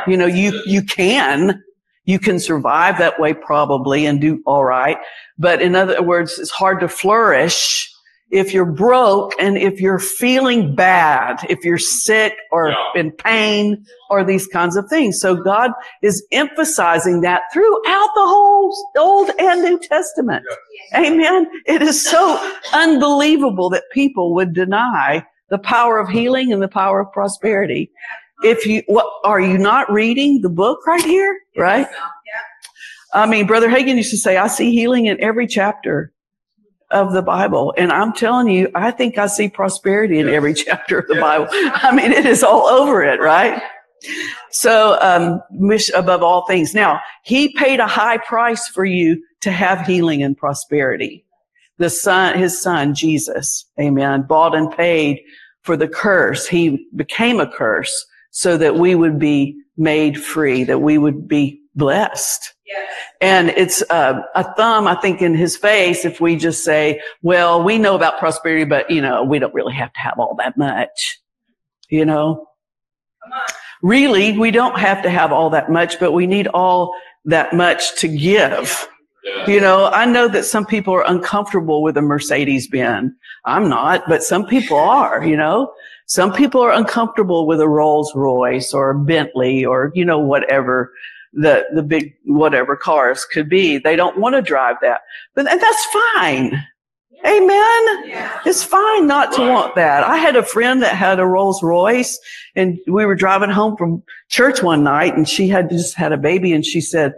You 0.08 0.18
know, 0.18 0.26
you, 0.26 0.62
you 0.66 0.82
can, 0.82 1.64
you 2.06 2.20
can 2.20 2.40
survive 2.40 2.98
that 3.00 3.20
way 3.20 3.34
probably 3.34 4.06
and 4.06 4.22
do 4.22 4.42
all 4.46 4.64
right. 4.64 4.98
But 5.38 5.62
in 5.62 5.76
other 5.76 6.02
words, 6.02 6.40
it's 6.40 6.52
hard 6.52 6.80
to 6.80 6.88
flourish 6.88 7.94
if 8.30 8.54
you're 8.54 8.66
broke 8.66 9.34
and 9.40 9.58
if 9.58 9.80
you're 9.80 10.00
feeling 10.00 10.76
bad, 10.76 11.40
if 11.50 11.64
you're 11.64 11.78
sick 11.78 12.34
or 12.52 12.70
yeah. 12.70 13.02
in 13.02 13.12
pain 13.12 13.86
or 14.10 14.24
these 14.24 14.48
kinds 14.48 14.76
of 14.76 14.88
things. 14.90 15.20
So 15.20 15.36
God 15.36 15.72
is 16.02 16.26
emphasizing 16.32 17.22
that 17.22 17.44
throughout 17.54 18.10
the 18.16 18.26
whole 18.26 18.76
Old 18.98 19.32
and 19.40 19.62
New 19.62 19.80
Testament. 19.80 20.46
Yeah. 20.92 21.08
Amen. 21.08 21.48
It 21.66 21.82
is 21.82 22.04
so 22.04 22.54
unbelievable 22.74 23.70
that 23.70 23.84
people 23.92 24.34
would 24.36 24.54
deny 24.54 25.26
the 25.50 25.58
power 25.58 25.98
of 25.98 26.10
healing 26.10 26.52
and 26.52 26.62
the 26.62 26.68
power 26.68 27.00
of 27.00 27.12
prosperity. 27.14 27.90
If 28.44 28.66
you, 28.66 28.84
what, 28.88 29.08
are 29.24 29.40
you 29.40 29.58
not 29.58 29.92
reading 29.92 30.42
the 30.42 30.50
book 30.50 30.86
right 30.86 31.04
here? 31.04 31.40
Right? 31.58 31.88
I 33.14 33.26
mean, 33.26 33.48
Brother 33.48 33.70
Hagin 33.70 33.96
used 33.96 34.12
to 34.12 34.18
say, 34.18 34.38
I 34.38 34.48
see 34.48 34.72
healing 34.74 35.06
in 35.06 35.20
every 35.24 35.48
chapter 35.48 36.12
of 36.92 37.14
the 37.14 37.22
Bible. 37.22 37.74
And 37.78 37.92
I'm 37.92 38.14
telling 38.14 38.48
you, 38.50 38.70
I 38.76 38.92
think 38.92 39.18
I 39.18 39.28
see 39.28 39.50
prosperity 39.50 40.20
in 40.20 40.30
every 40.30 40.54
chapter 40.54 41.00
of 41.00 41.08
the 41.08 41.16
Bible. 41.16 41.48
I 41.52 41.92
mean, 41.94 42.12
it 42.12 42.26
is 42.26 42.44
all 42.44 42.66
over 42.68 43.04
it, 43.04 43.20
right? 43.20 43.62
So, 44.52 44.98
um, 45.02 45.42
wish 45.52 45.90
above 45.94 46.22
all 46.24 46.46
things. 46.46 46.74
Now, 46.76 47.00
he 47.24 47.54
paid 47.54 47.80
a 47.80 47.88
high 47.88 48.18
price 48.20 48.68
for 48.68 48.86
you 48.86 49.22
to 49.42 49.52
have 49.52 49.86
healing 49.86 50.22
and 50.24 50.38
prosperity. 50.38 51.26
the 51.78 51.90
son, 51.90 52.38
his 52.38 52.60
son, 52.62 52.94
Jesus, 52.94 53.66
amen, 53.80 54.24
bought 54.24 54.56
and 54.56 54.72
paid 54.72 55.22
for 55.62 55.78
the 55.78 55.88
curse. 55.88 56.48
He 56.48 56.88
became 56.96 57.40
a 57.40 57.48
curse 57.52 58.06
so 58.32 58.58
that 58.58 58.76
we 58.76 58.96
would 58.96 59.20
be 59.20 59.56
made 59.78 60.22
free, 60.22 60.64
that 60.64 60.80
we 60.80 60.98
would 60.98 61.28
be 61.28 61.62
blessed. 61.76 62.54
And 63.22 63.50
it's 63.50 63.82
uh, 63.90 64.22
a 64.36 64.54
thumb, 64.56 64.88
I 64.88 64.96
think, 64.96 65.22
in 65.22 65.36
his 65.36 65.58
face 65.58 66.06
if 66.06 66.20
we 66.20 66.36
just 66.36 66.64
say, 66.64 67.02
well, 67.22 67.64
we 67.64 67.78
know 67.78 67.96
about 67.96 68.20
prosperity, 68.20 68.66
but, 68.66 68.90
you 68.92 69.02
know, 69.02 69.24
we 69.24 69.40
don't 69.40 69.54
really 69.54 69.74
have 69.74 69.94
to 69.94 70.00
have 70.00 70.20
all 70.20 70.36
that 70.40 70.58
much. 70.58 71.20
You 71.90 72.06
know? 72.06 72.48
Really, 73.82 74.38
we 74.38 74.52
don't 74.52 74.80
have 74.80 75.02
to 75.04 75.10
have 75.10 75.32
all 75.32 75.50
that 75.52 75.72
much, 75.72 76.00
but 76.00 76.12
we 76.12 76.28
need 76.28 76.48
all 76.48 76.94
that 77.26 77.54
much 77.54 78.00
to 78.00 78.08
give. 78.08 78.88
Yeah. 79.24 79.50
You 79.50 79.62
know, 79.62 79.88
I 79.88 80.06
know 80.06 80.28
that 80.30 80.46
some 80.46 80.66
people 80.66 80.94
are 80.94 81.06
uncomfortable 81.06 81.84
with 81.84 81.98
a 81.98 82.02
Mercedes 82.02 82.68
Benz. 82.68 83.12
I'm 83.46 83.70
not, 83.70 84.04
but 84.08 84.24
some 84.24 84.46
people 84.46 84.78
are, 84.78 85.24
you 85.26 85.36
know. 85.36 85.74
Some 86.06 86.32
people 86.32 86.62
are 86.62 86.72
uncomfortable 86.72 87.46
with 87.46 87.60
a 87.60 87.68
Rolls 87.68 88.14
Royce 88.16 88.74
or 88.74 88.92
a 88.92 89.00
Bentley 89.00 89.66
or, 89.66 89.92
you 89.94 90.06
know, 90.06 90.20
whatever 90.20 90.94
the, 91.34 91.66
the 91.74 91.84
big, 91.84 92.16
whatever 92.26 92.76
cars 92.76 93.26
could 93.26 93.50
be. 93.50 93.78
They 93.78 93.96
don't 93.96 94.18
want 94.18 94.36
to 94.36 94.42
drive 94.42 94.78
that, 94.82 95.02
but 95.36 95.50
and 95.50 95.62
that's 95.62 95.88
fine. 96.16 96.64
Amen. 97.26 98.08
Yeah. 98.08 98.40
It's 98.46 98.64
fine 98.64 99.08
not 99.08 99.34
to 99.34 99.42
want 99.42 99.76
that. 99.76 100.04
I 100.04 100.18
had 100.18 100.36
a 100.36 100.44
friend 100.44 100.84
that 100.84 100.96
had 100.96 101.20
a 101.20 101.26
Rolls 101.26 101.64
Royce 101.64 102.20
and 102.56 102.78
we 102.86 103.06
were 103.06 103.16
driving 103.16 103.50
home 103.50 103.76
from 103.76 104.04
church 104.30 104.62
one 104.62 104.84
night 104.84 105.18
and 105.18 105.28
she 105.28 105.48
had 105.48 105.70
just 105.70 105.96
had 105.96 106.12
a 106.12 106.18
baby 106.18 106.54
and 106.54 106.64
she 106.64 106.80
said, 106.80 107.16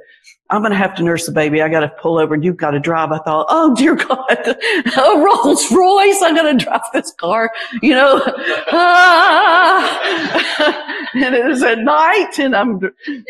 I'm 0.52 0.62
going 0.62 0.72
to 0.72 0.78
have 0.78 0.96
to 0.96 1.04
nurse 1.04 1.28
the 1.28 1.32
baby. 1.32 1.62
I 1.62 1.70
got 1.70 1.82
to 1.82 1.90
pull 2.02 2.18
over 2.18 2.34
and 2.34 2.44
you've 2.44 2.58
got 2.58 2.72
to 2.72 2.80
drive. 2.80 3.12
I 3.12 3.20
thought, 3.20 3.46
oh 3.50 3.76
dear 3.76 3.96
God, 3.96 4.32
a 4.48 4.56
Rolls 5.18 5.72
Royce. 5.72 6.22
I'm 6.24 6.34
going 6.36 6.58
to 6.58 6.66
drive 6.66 6.82
this 6.92 7.14
car, 7.14 7.52
you 7.84 7.94
know, 7.94 8.20
ah. 8.72 10.00
and 11.14 11.36
it 11.36 11.52
is 11.52 11.62
at 11.62 11.80
night 11.80 12.40
and 12.40 12.56
I'm 12.56 12.80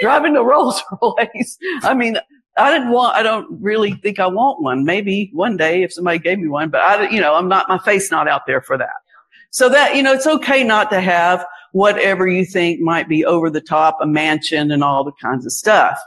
driving 0.02 0.34
the 0.34 0.46
Rolls 0.46 0.82
Royce. 1.02 1.58
I 1.84 1.94
mean, 1.94 2.18
I 2.58 2.72
didn't 2.72 2.92
want, 2.92 3.18
I 3.18 3.24
don't 3.24 3.48
really 3.62 3.94
think 3.96 4.20
I 4.20 4.28
want 4.28 4.62
one. 4.62 4.86
Maybe 4.86 5.30
one 5.34 5.58
day 5.58 5.84
if 5.84 5.92
somebody 5.92 6.20
gave 6.20 6.40
me 6.40 6.48
one, 6.48 6.70
but 6.70 6.80
I, 6.82 7.10
you 7.10 7.20
know, 7.20 7.36
I'm 7.36 7.50
not, 7.50 7.68
my 7.68 7.80
face 7.80 8.12
not 8.12 8.30
out 8.30 8.46
there 8.48 8.62
for 8.62 8.78
that. 8.78 8.96
So 9.52 9.68
that, 9.70 9.96
you 9.96 10.04
know, 10.04 10.14
it's 10.14 10.28
okay 10.28 10.64
not 10.64 10.90
to 10.92 11.02
have 11.02 11.46
whatever 11.74 12.28
you 12.28 12.46
think 12.46 12.80
might 12.80 13.10
be 13.10 13.26
over 13.26 13.50
the 13.50 13.62
top, 13.62 13.98
a 14.02 14.08
mansion 14.08 14.72
and 14.72 14.84
all 14.84 15.04
the 15.04 15.12
kinds 15.22 15.46
of 15.46 15.52
stuff. 15.52 16.00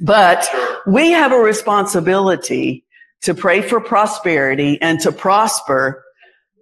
But 0.00 0.48
we 0.86 1.10
have 1.10 1.32
a 1.32 1.38
responsibility 1.38 2.84
to 3.22 3.34
pray 3.34 3.62
for 3.62 3.80
prosperity 3.80 4.80
and 4.80 5.00
to 5.00 5.12
prosper 5.12 6.04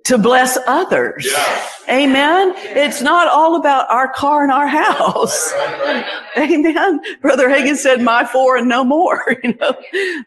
to 0.04 0.18
bless 0.18 0.56
others. 0.68 1.28
Yeah. 1.28 1.68
Amen. 1.88 2.52
It's 2.56 3.02
not 3.02 3.28
all 3.28 3.56
about 3.56 3.90
our 3.90 4.12
car 4.12 4.44
and 4.44 4.52
our 4.52 4.66
house. 4.66 5.52
Amen. 6.36 7.00
Brother 7.20 7.48
Hagin 7.48 7.76
said, 7.76 8.00
my 8.02 8.24
four 8.24 8.56
and 8.56 8.68
no 8.68 8.84
more, 8.84 9.20
you 9.42 9.54
know, 9.54 9.74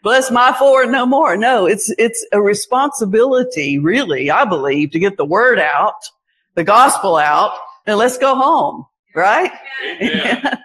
bless 0.02 0.30
my 0.30 0.52
four 0.58 0.82
and 0.82 0.92
no 0.92 1.06
more. 1.06 1.36
No, 1.36 1.66
it's, 1.66 1.90
it's 1.98 2.24
a 2.32 2.40
responsibility, 2.40 3.78
really, 3.78 4.30
I 4.30 4.44
believe, 4.44 4.90
to 4.92 4.98
get 4.98 5.16
the 5.16 5.24
word 5.24 5.58
out, 5.58 6.10
the 6.54 6.64
gospel 6.64 7.16
out, 7.16 7.56
and 7.86 7.98
let's 7.98 8.18
go 8.18 8.34
home 8.34 8.86
right? 9.14 9.52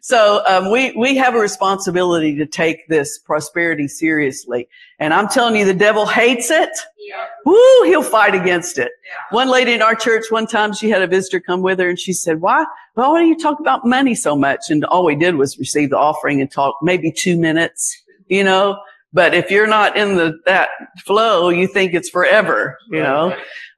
so 0.00 0.42
um, 0.46 0.70
we 0.70 0.92
we 0.92 1.16
have 1.16 1.34
a 1.34 1.38
responsibility 1.38 2.36
to 2.36 2.46
take 2.46 2.88
this 2.88 3.18
prosperity 3.18 3.88
seriously, 3.88 4.68
and 4.98 5.12
I'm 5.12 5.28
telling 5.28 5.56
you, 5.56 5.64
the 5.64 5.74
devil 5.74 6.06
hates 6.06 6.50
it. 6.50 6.70
Yeah. 6.98 7.24
Woo, 7.44 7.82
he'll 7.84 8.02
fight 8.02 8.34
against 8.34 8.78
it. 8.78 8.90
Yeah. 9.04 9.36
One 9.36 9.48
lady 9.48 9.72
in 9.72 9.82
our 9.82 9.94
church, 9.94 10.24
one 10.30 10.46
time, 10.46 10.72
she 10.72 10.90
had 10.90 11.02
a 11.02 11.06
visitor 11.06 11.40
come 11.40 11.62
with 11.62 11.78
her, 11.78 11.88
and 11.88 11.98
she 11.98 12.12
said, 12.12 12.40
"Why? 12.40 12.64
Well, 12.94 13.12
why 13.12 13.22
do 13.22 13.28
you 13.28 13.38
talk 13.38 13.60
about 13.60 13.84
money 13.84 14.14
so 14.14 14.36
much?" 14.36 14.70
And 14.70 14.84
all 14.86 15.04
we 15.04 15.16
did 15.16 15.36
was 15.36 15.58
receive 15.58 15.90
the 15.90 15.98
offering 15.98 16.40
and 16.40 16.50
talk 16.50 16.76
maybe 16.82 17.12
two 17.12 17.38
minutes, 17.38 18.02
you 18.28 18.44
know. 18.44 18.78
But 19.12 19.32
if 19.32 19.50
you're 19.50 19.66
not 19.66 19.96
in 19.96 20.16
the 20.16 20.38
that 20.44 20.68
flow, 21.06 21.48
you 21.48 21.66
think 21.66 21.94
it's 21.94 22.10
forever, 22.10 22.76
you 22.90 23.00
know. 23.00 23.36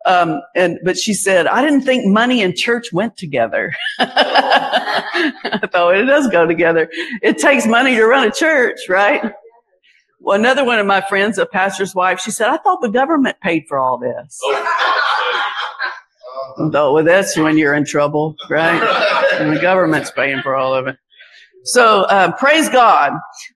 Um, 0.09 0.41
and 0.57 0.79
but 0.83 0.97
she 0.97 1.13
said, 1.13 1.47
I 1.47 1.61
didn't 1.61 1.83
think 1.83 2.07
money 2.07 2.43
and 2.43 2.57
church 2.57 2.95
went 2.95 3.19
together. 3.19 3.75
I 3.99 5.69
thought 5.71 5.97
it 5.97 6.07
does 6.07 6.29
go 6.29 6.47
together. 6.47 6.89
It 7.23 7.37
takes 7.37 7.67
money 7.67 7.95
to 7.95 8.07
run 8.07 8.27
a 8.27 8.31
church, 8.33 8.79
right? 8.89 9.33
Well, 10.21 10.39
another 10.39 10.65
one 10.65 10.79
of 10.79 10.87
my 10.87 11.03
friends, 11.03 11.37
a 11.37 11.45
pastor's 11.45 11.95
wife, 11.95 12.21
she 12.21 12.31
said, 12.31 12.49
I 12.49 12.57
thought 12.57 12.81
the 12.81 12.89
government 12.89 13.37
paid 13.41 13.67
for 13.69 13.79
all 13.79 13.99
this. 13.99 14.41
Oh, 16.59 16.93
well, 16.95 17.05
that's 17.05 17.37
when 17.37 17.59
you're 17.59 17.75
in 17.75 17.85
trouble, 17.85 18.35
right? 18.49 18.83
And 19.35 19.55
the 19.55 19.61
government's 19.61 20.11
paying 20.11 20.41
for 20.41 20.57
all 20.57 20.75
of 20.75 20.87
it. 20.87 20.97
So 21.69 22.05
uh, 22.05 22.33
praise 22.33 22.71
God. 22.71 23.13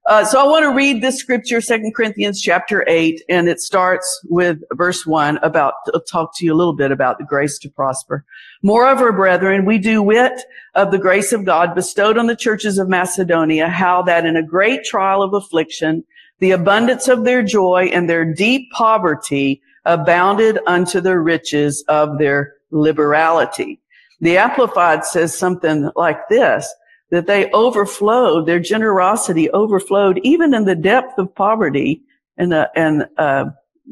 Uh, 0.07 0.23
so 0.23 0.39
I 0.39 0.45
want 0.45 0.65
to 0.65 0.75
read 0.75 1.03
this 1.03 1.17
scripture, 1.17 1.63
Second 1.63 1.95
Corinthians 1.95 2.43
chapter 2.43 2.85
eight, 2.87 3.23
and 3.31 3.49
it 3.49 3.59
starts 3.59 4.21
with 4.29 4.59
verse 4.75 5.07
one. 5.07 5.39
About 5.39 5.73
I'll 5.95 6.03
talk 6.03 6.37
to 6.37 6.45
you 6.45 6.53
a 6.53 6.55
little 6.55 6.75
bit 6.75 6.93
about 6.93 7.17
the 7.17 7.25
grace 7.25 7.59
to 7.61 7.71
prosper. 7.71 8.27
Moreover, 8.63 9.13
brethren, 9.13 9.65
we 9.65 9.79
do 9.79 10.03
wit 10.03 10.43
of 10.75 10.91
the 10.91 10.99
grace 10.99 11.33
of 11.33 11.47
God 11.47 11.75
bestowed 11.75 12.19
on 12.19 12.27
the 12.27 12.37
churches 12.37 12.77
of 12.77 12.87
Macedonia, 12.87 13.71
how 13.71 14.03
that 14.03 14.27
in 14.27 14.37
a 14.37 14.43
great 14.43 14.85
trial 14.85 15.23
of 15.23 15.33
affliction, 15.33 16.05
the 16.39 16.51
abundance 16.51 17.09
of 17.09 17.25
their 17.25 17.43
joy 17.43 17.89
and 17.95 18.11
their 18.11 18.31
deep 18.31 18.71
poverty 18.73 19.63
abounded 19.87 20.59
unto 20.67 21.01
the 21.01 21.19
riches 21.19 21.83
of 21.89 22.19
their 22.19 22.57
liberality. 22.73 23.81
The 24.21 24.37
Amplified 24.37 25.07
says 25.07 25.35
something 25.35 25.91
like 25.97 26.29
this 26.29 26.71
that 27.13 27.27
they 27.27 27.51
overflowed, 27.53 28.47
their 28.47 28.59
generosity 28.59 29.51
overflowed 29.51 30.19
even 30.23 30.55
in 30.55 30.65
the 30.65 30.75
depth 30.75 31.19
of 31.19 31.33
poverty 31.35 32.03
and, 32.39 32.55
and, 32.75 33.07
uh, 33.19 33.45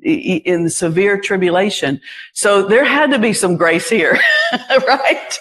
in 0.03 0.71
severe 0.71 1.21
tribulation. 1.21 2.01
So 2.33 2.67
there 2.67 2.85
had 2.85 3.11
to 3.11 3.19
be 3.19 3.35
some 3.35 3.57
grace 3.59 3.91
here, 3.91 4.19
right? 4.71 5.39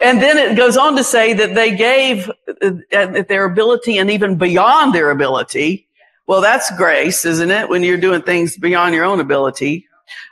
And 0.00 0.22
then 0.22 0.38
it 0.38 0.56
goes 0.56 0.76
on 0.76 0.94
to 0.96 1.02
say 1.02 1.32
that 1.32 1.56
they 1.56 1.74
gave 1.74 2.30
uh, 2.62 3.22
their 3.28 3.44
ability 3.44 3.98
and 3.98 4.08
even 4.08 4.36
beyond 4.36 4.94
their 4.94 5.10
ability. 5.10 5.88
Well, 6.28 6.40
that's 6.40 6.70
grace, 6.76 7.24
isn't 7.24 7.50
it? 7.50 7.68
When 7.68 7.82
you're 7.82 7.98
doing 7.98 8.22
things 8.22 8.56
beyond 8.56 8.94
your 8.94 9.04
own 9.04 9.18
ability. 9.18 9.88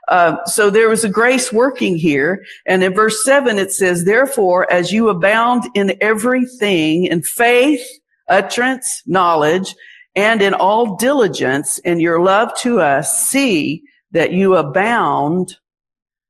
Uh, 0.08 0.44
so 0.46 0.68
there 0.68 0.88
was 0.88 1.04
a 1.04 1.08
grace 1.08 1.52
working 1.52 1.96
here. 1.96 2.44
And 2.66 2.82
in 2.82 2.92
verse 2.92 3.24
seven, 3.24 3.58
it 3.58 3.72
says, 3.72 4.04
therefore, 4.04 4.70
as 4.70 4.92
you 4.92 5.08
abound 5.08 5.64
in 5.74 5.96
everything, 6.00 7.04
in 7.04 7.22
faith, 7.22 7.86
utterance, 8.28 9.02
knowledge, 9.06 9.74
and 10.14 10.42
in 10.42 10.54
all 10.54 10.96
diligence 10.96 11.78
in 11.78 12.00
your 12.00 12.20
love 12.20 12.52
to 12.58 12.80
us, 12.80 13.28
see 13.28 13.82
that 14.10 14.32
you 14.32 14.56
abound 14.56 15.56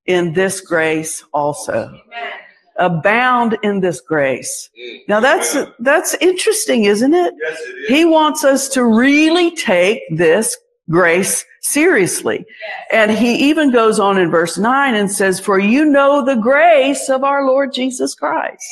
in 0.07 0.35
this 0.35 0.61
grace 0.61 1.25
also. 1.33 1.89
Amen. 1.89 2.33
Abound 2.77 3.59
in 3.63 3.81
this 3.81 4.01
grace. 4.01 4.71
Now 5.09 5.21
that's, 5.21 5.57
that's 5.79 6.15
interesting, 6.15 6.85
isn't 6.85 7.13
it? 7.13 7.35
Yes, 7.41 7.61
it 7.61 7.77
is. 7.77 7.89
He 7.89 8.05
wants 8.05 8.45
us 8.45 8.69
to 8.71 8.85
really 8.85 9.55
take 9.57 10.01
this 10.11 10.57
grace 10.89 11.45
seriously. 11.63 12.45
And 12.91 13.11
he 13.11 13.49
even 13.49 13.71
goes 13.71 13.99
on 13.99 14.19
in 14.19 14.31
verse 14.31 14.59
9 14.59 14.95
and 14.95 15.11
says, 15.11 15.41
For 15.41 15.59
you 15.59 15.85
know 15.85 16.25
the 16.25 16.37
grace 16.37 17.09
of 17.09 17.25
our 17.25 17.47
Lord 17.47 17.73
Jesus 17.73 18.15
Christ. 18.15 18.67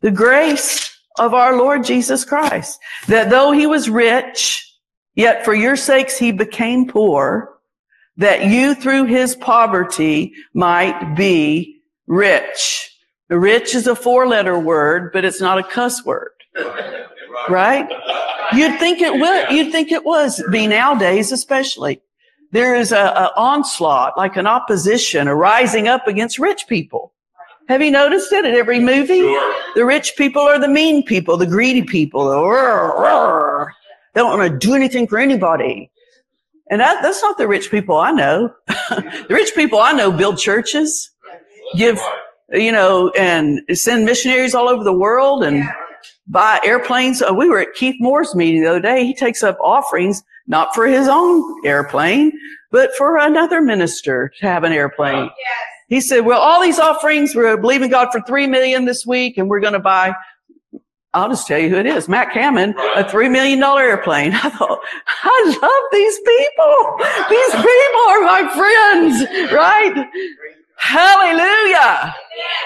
The 0.00 0.10
grace 0.10 0.98
of 1.18 1.34
our 1.34 1.56
Lord 1.56 1.84
Jesus 1.84 2.24
Christ. 2.24 2.80
That 3.06 3.30
though 3.30 3.52
he 3.52 3.66
was 3.66 3.88
rich, 3.88 4.66
yet 5.14 5.44
for 5.44 5.54
your 5.54 5.76
sakes 5.76 6.18
he 6.18 6.32
became 6.32 6.88
poor, 6.88 7.58
that 8.16 8.46
you 8.46 8.74
through 8.74 9.04
his 9.04 9.36
poverty 9.36 10.32
might 10.54 11.14
be 11.14 11.82
rich. 12.06 12.86
Rich 13.28 13.74
is 13.74 13.86
a 13.86 13.94
four 13.94 14.26
letter 14.26 14.58
word, 14.58 15.12
but 15.12 15.24
it's 15.24 15.40
not 15.40 15.58
a 15.58 15.62
cuss 15.62 16.04
word. 16.04 16.32
Right? 17.48 17.88
You'd 18.52 18.78
think 18.78 19.00
it 19.00 19.12
would. 19.12 19.50
You'd 19.50 19.72
think 19.72 19.92
it 19.92 20.04
was 20.04 20.42
be 20.50 20.66
nowadays, 20.66 21.32
especially. 21.32 22.00
There 22.52 22.74
is 22.74 22.90
a, 22.90 22.96
a 22.96 23.32
onslaught, 23.36 24.16
like 24.16 24.36
an 24.36 24.46
opposition, 24.46 25.28
a 25.28 25.34
rising 25.34 25.86
up 25.86 26.08
against 26.08 26.38
rich 26.38 26.66
people. 26.68 27.12
Have 27.68 27.82
you 27.82 27.92
noticed 27.92 28.32
it 28.32 28.44
in 28.44 28.56
every 28.56 28.80
movie? 28.80 29.20
Sure. 29.20 29.54
The 29.76 29.84
rich 29.84 30.14
people 30.16 30.42
are 30.42 30.58
the 30.58 30.66
mean 30.66 31.04
people, 31.04 31.36
the 31.36 31.46
greedy 31.46 31.82
people. 31.82 32.24
The, 32.24 33.66
they 34.12 34.20
don't 34.20 34.36
want 34.36 34.50
to 34.52 34.58
do 34.58 34.74
anything 34.74 35.06
for 35.06 35.20
anybody. 35.20 35.90
And 36.68 36.80
that, 36.80 37.02
that's 37.02 37.22
not 37.22 37.38
the 37.38 37.46
rich 37.46 37.70
people 37.70 37.96
I 37.96 38.10
know. 38.10 38.52
the 38.66 39.26
rich 39.30 39.54
people 39.54 39.78
I 39.78 39.92
know 39.92 40.10
build 40.10 40.38
churches, 40.38 41.10
give, 41.76 42.00
you 42.52 42.72
know, 42.72 43.10
and 43.10 43.60
send 43.72 44.04
missionaries 44.04 44.54
all 44.54 44.68
over 44.68 44.82
the 44.82 44.92
world 44.92 45.44
and 45.44 45.68
buy 46.26 46.60
airplanes. 46.64 47.22
Uh, 47.22 47.32
we 47.34 47.48
were 47.48 47.60
at 47.60 47.74
Keith 47.74 47.96
Moore's 48.00 48.34
meeting 48.34 48.62
the 48.62 48.68
other 48.68 48.80
day. 48.80 49.04
He 49.04 49.14
takes 49.14 49.42
up 49.42 49.58
offerings, 49.60 50.22
not 50.46 50.74
for 50.74 50.86
his 50.86 51.08
own 51.08 51.66
airplane, 51.66 52.32
but 52.70 52.90
for 52.96 53.16
another 53.18 53.60
minister 53.60 54.32
to 54.40 54.46
have 54.46 54.64
an 54.64 54.72
airplane. 54.72 55.24
Yes. 55.24 55.66
He 55.88 56.00
said, 56.00 56.20
well, 56.20 56.40
all 56.40 56.62
these 56.62 56.78
offerings, 56.78 57.34
we're 57.34 57.56
believing 57.56 57.90
God 57.90 58.10
for 58.12 58.20
three 58.22 58.46
million 58.46 58.84
this 58.84 59.04
week 59.04 59.38
and 59.38 59.48
we're 59.48 59.60
going 59.60 59.72
to 59.72 59.80
buy 59.80 60.14
I'll 61.12 61.28
just 61.28 61.48
tell 61.48 61.58
you 61.58 61.68
who 61.68 61.76
it 61.76 61.86
is. 61.86 62.08
Matt 62.08 62.32
Cameron, 62.32 62.74
a 62.94 63.08
three 63.08 63.28
million 63.28 63.58
dollar 63.58 63.82
airplane. 63.82 64.32
I 64.34 64.48
thought, 64.50 64.78
I 65.24 65.58
love 65.60 65.82
these 65.92 66.18
people. 66.20 66.98
These 67.28 67.54
people 67.56 68.02
are 68.08 68.22
my 68.22 68.48
friends, 68.54 69.52
right? 69.52 70.06
Hallelujah. 70.90 72.14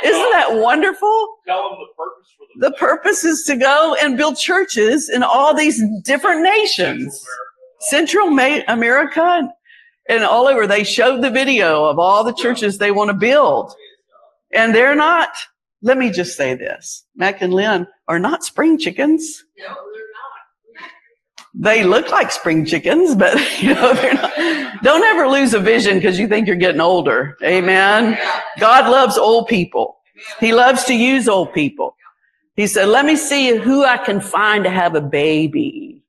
Isn't 0.04 0.30
that 0.32 0.48
wonderful? 0.54 1.36
Tell 1.46 1.62
them 1.68 1.78
the 1.78 1.94
purpose 1.96 2.34
for 2.38 2.46
the, 2.56 2.70
the 2.70 2.76
purpose 2.76 3.24
is 3.24 3.42
to 3.44 3.56
go 3.56 3.96
and 4.02 4.16
build 4.16 4.38
churches 4.38 5.10
in 5.10 5.22
all 5.22 5.54
these 5.54 5.82
different 6.04 6.42
nations. 6.42 7.22
Central 7.80 8.28
America 8.28 9.48
and 10.08 10.24
all 10.24 10.46
over. 10.46 10.66
They 10.66 10.84
showed 10.84 11.22
the 11.22 11.30
video 11.30 11.84
of 11.84 11.98
all 11.98 12.24
the 12.24 12.32
churches 12.32 12.78
they 12.78 12.90
want 12.90 13.08
to 13.10 13.14
build. 13.14 13.74
And 14.54 14.74
they're 14.74 14.96
not 14.96 15.30
let 15.84 15.98
me 15.98 16.10
just 16.10 16.34
say 16.34 16.54
this. 16.54 17.04
Mac 17.14 17.42
and 17.42 17.52
Lynn 17.52 17.86
are 18.08 18.18
not 18.18 18.42
spring 18.42 18.78
chickens. 18.78 19.44
They 21.54 21.84
look 21.84 22.10
like 22.10 22.32
spring 22.32 22.64
chickens, 22.64 23.14
but 23.14 23.34
you 23.62 23.74
know, 23.74 23.94
they're 23.94 24.14
not. 24.14 24.82
Don't 24.82 25.04
ever 25.04 25.28
lose 25.28 25.54
a 25.54 25.60
vision 25.60 25.96
because 25.96 26.18
you 26.18 26.26
think 26.28 26.46
you're 26.46 26.56
getting 26.56 26.80
older. 26.80 27.36
Amen. 27.42 28.18
God 28.58 28.90
loves 28.90 29.16
old 29.16 29.46
people. 29.46 29.98
He 30.40 30.52
loves 30.52 30.84
to 30.84 30.94
use 30.94 31.28
old 31.28 31.52
people. 31.52 31.96
He 32.56 32.66
said, 32.66 32.88
let 32.88 33.04
me 33.04 33.16
see 33.16 33.56
who 33.56 33.84
I 33.84 33.96
can 33.96 34.20
find 34.20 34.64
to 34.64 34.70
have 34.70 34.94
a 34.94 35.00
baby. 35.00 36.02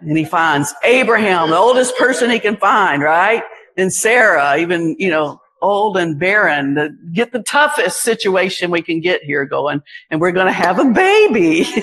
And 0.00 0.16
he 0.16 0.24
finds 0.24 0.74
Abraham, 0.82 1.50
the 1.50 1.56
oldest 1.56 1.96
person 1.96 2.30
he 2.30 2.38
can 2.38 2.56
find, 2.56 3.02
right? 3.02 3.42
And 3.76 3.92
Sarah, 3.92 4.58
even, 4.58 4.96
you 4.98 5.10
know, 5.10 5.40
old 5.64 5.96
and 5.96 6.18
barren, 6.18 6.74
to 6.74 6.90
get 7.12 7.32
the 7.32 7.42
toughest 7.42 8.02
situation 8.02 8.70
we 8.70 8.82
can 8.82 9.00
get 9.00 9.22
here 9.24 9.44
going, 9.44 9.82
and 10.10 10.20
we're 10.20 10.32
going 10.32 10.46
to 10.46 10.52
have 10.52 10.78
a 10.78 10.84
baby. 10.84 11.66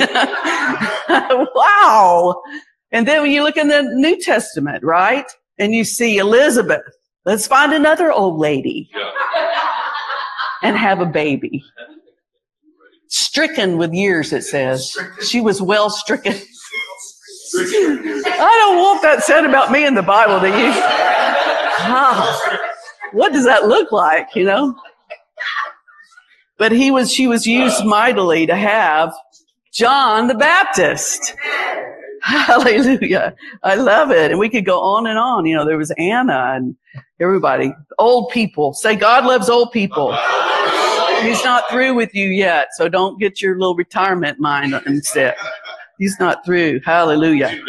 wow. 1.56 2.42
And 2.92 3.08
then 3.08 3.24
when 3.24 3.32
you 3.32 3.44
look 3.44 3.58
in 3.58 3.68
the 3.68 3.82
New 3.82 4.22
Testament, 4.22 4.84
right? 4.84 5.26
And 5.58 5.74
you 5.74 5.84
see 5.84 6.18
Elizabeth. 6.18 6.84
Let's 7.26 7.48
find 7.48 7.74
another 7.74 8.12
old 8.12 8.40
lady 8.40 8.90
and 10.64 10.78
have 10.78 11.02
a 11.02 11.06
baby. 11.06 11.64
Stricken 13.08 13.78
with 13.78 13.94
years, 13.94 14.32
it 14.34 14.44
says. 14.44 14.96
She 15.22 15.42
was 15.42 15.62
well 15.62 15.90
stricken. 15.90 16.34
I 17.54 18.58
don't 18.64 18.78
want 18.78 19.02
that 19.02 19.24
said 19.24 19.46
about 19.46 19.72
me 19.72 19.86
in 19.86 19.96
the 19.96 20.02
Bible, 20.02 20.40
do 20.40 20.48
you? 20.48 20.72
Ah 21.84 22.68
what 23.12 23.34
does 23.34 23.46
that 23.46 23.68
look 23.68 23.92
like? 23.92 24.28
You 24.36 24.46
know? 24.46 24.76
But 26.58 26.72
he 26.72 26.92
was, 26.92 27.12
she 27.12 27.28
was 27.28 27.48
used 27.48 27.84
mightily 27.86 28.46
to 28.46 28.56
have 28.56 29.14
John 29.74 30.28
the 30.28 30.36
Baptist. 30.36 31.36
Hallelujah. 32.22 33.36
I 33.64 33.76
love 33.76 34.12
it. 34.12 34.30
And 34.30 34.40
we 34.40 34.48
could 34.48 34.66
go 34.66 34.80
on 34.80 35.08
and 35.08 35.18
on. 35.18 35.46
You 35.46 35.56
know, 35.56 35.66
there 35.66 35.78
was 35.78 35.92
Anna 35.98 36.54
and 36.56 36.76
everybody, 37.20 37.74
old 37.98 38.30
people. 38.30 38.74
Say 38.74 38.96
God 38.96 39.26
loves 39.26 39.50
old 39.50 39.72
people. 39.72 40.16
He's 41.24 41.44
not 41.44 41.70
through 41.70 41.96
with 41.96 42.14
you 42.14 42.28
yet. 42.28 42.70
So 42.74 42.90
don't 42.90 43.20
get 43.20 43.42
your 43.42 43.58
little 43.58 43.76
retirement 43.76 44.40
mind 44.40 44.80
instead. 44.86 45.36
He's 45.98 46.20
not 46.20 46.46
through. 46.46 46.82
Hallelujah. 46.84 47.60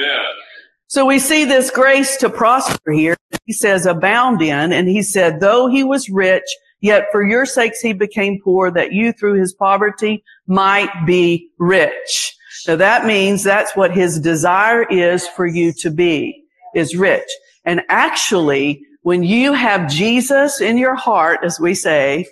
So 0.93 1.07
we 1.07 1.21
see 1.21 1.47
this 1.47 1.71
grace 1.71 2.19
to 2.19 2.29
prosper 2.29 2.93
here. 2.93 3.17
He 3.47 3.55
says 3.55 3.87
abound 3.87 4.43
in, 4.43 4.75
and 4.75 4.87
he 4.87 5.03
said, 5.03 5.41
though 5.41 5.67
he 5.67 5.83
was 5.83 6.11
rich, 6.11 6.45
yet 6.83 7.07
for 7.11 7.27
your 7.27 7.47
sakes 7.47 7.81
he 7.81 7.95
became 7.95 8.43
poor 8.45 8.71
that 8.71 8.93
you 8.93 9.15
through 9.15 9.41
his 9.41 9.55
poverty 9.55 10.23
might 10.47 10.91
be 11.07 11.49
rich. 11.59 12.37
Now 12.69 12.77
that 12.77 13.07
means 13.07 13.43
that's 13.43 13.75
what 13.75 13.97
his 13.97 14.21
desire 14.21 14.83
is 14.83 15.27
for 15.29 15.47
you 15.47 15.73
to 15.81 15.91
be, 15.91 16.45
is 16.75 16.95
rich. 16.95 17.31
And 17.65 17.81
actually, 17.89 18.83
when 19.01 19.23
you 19.23 19.55
have 19.55 19.89
Jesus 19.89 20.61
in 20.61 20.77
your 20.77 20.95
heart, 20.95 21.41
as 21.43 21.59
we 21.59 21.75
say, 21.75 22.27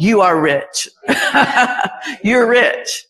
you 0.00 0.20
are 0.20 0.40
rich. 0.40 0.88
You're 2.24 2.48
rich 2.48 3.07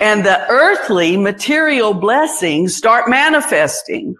and 0.00 0.24
the 0.24 0.46
earthly 0.48 1.16
material 1.16 1.94
blessings 1.94 2.74
start 2.74 3.08
manifesting 3.08 4.16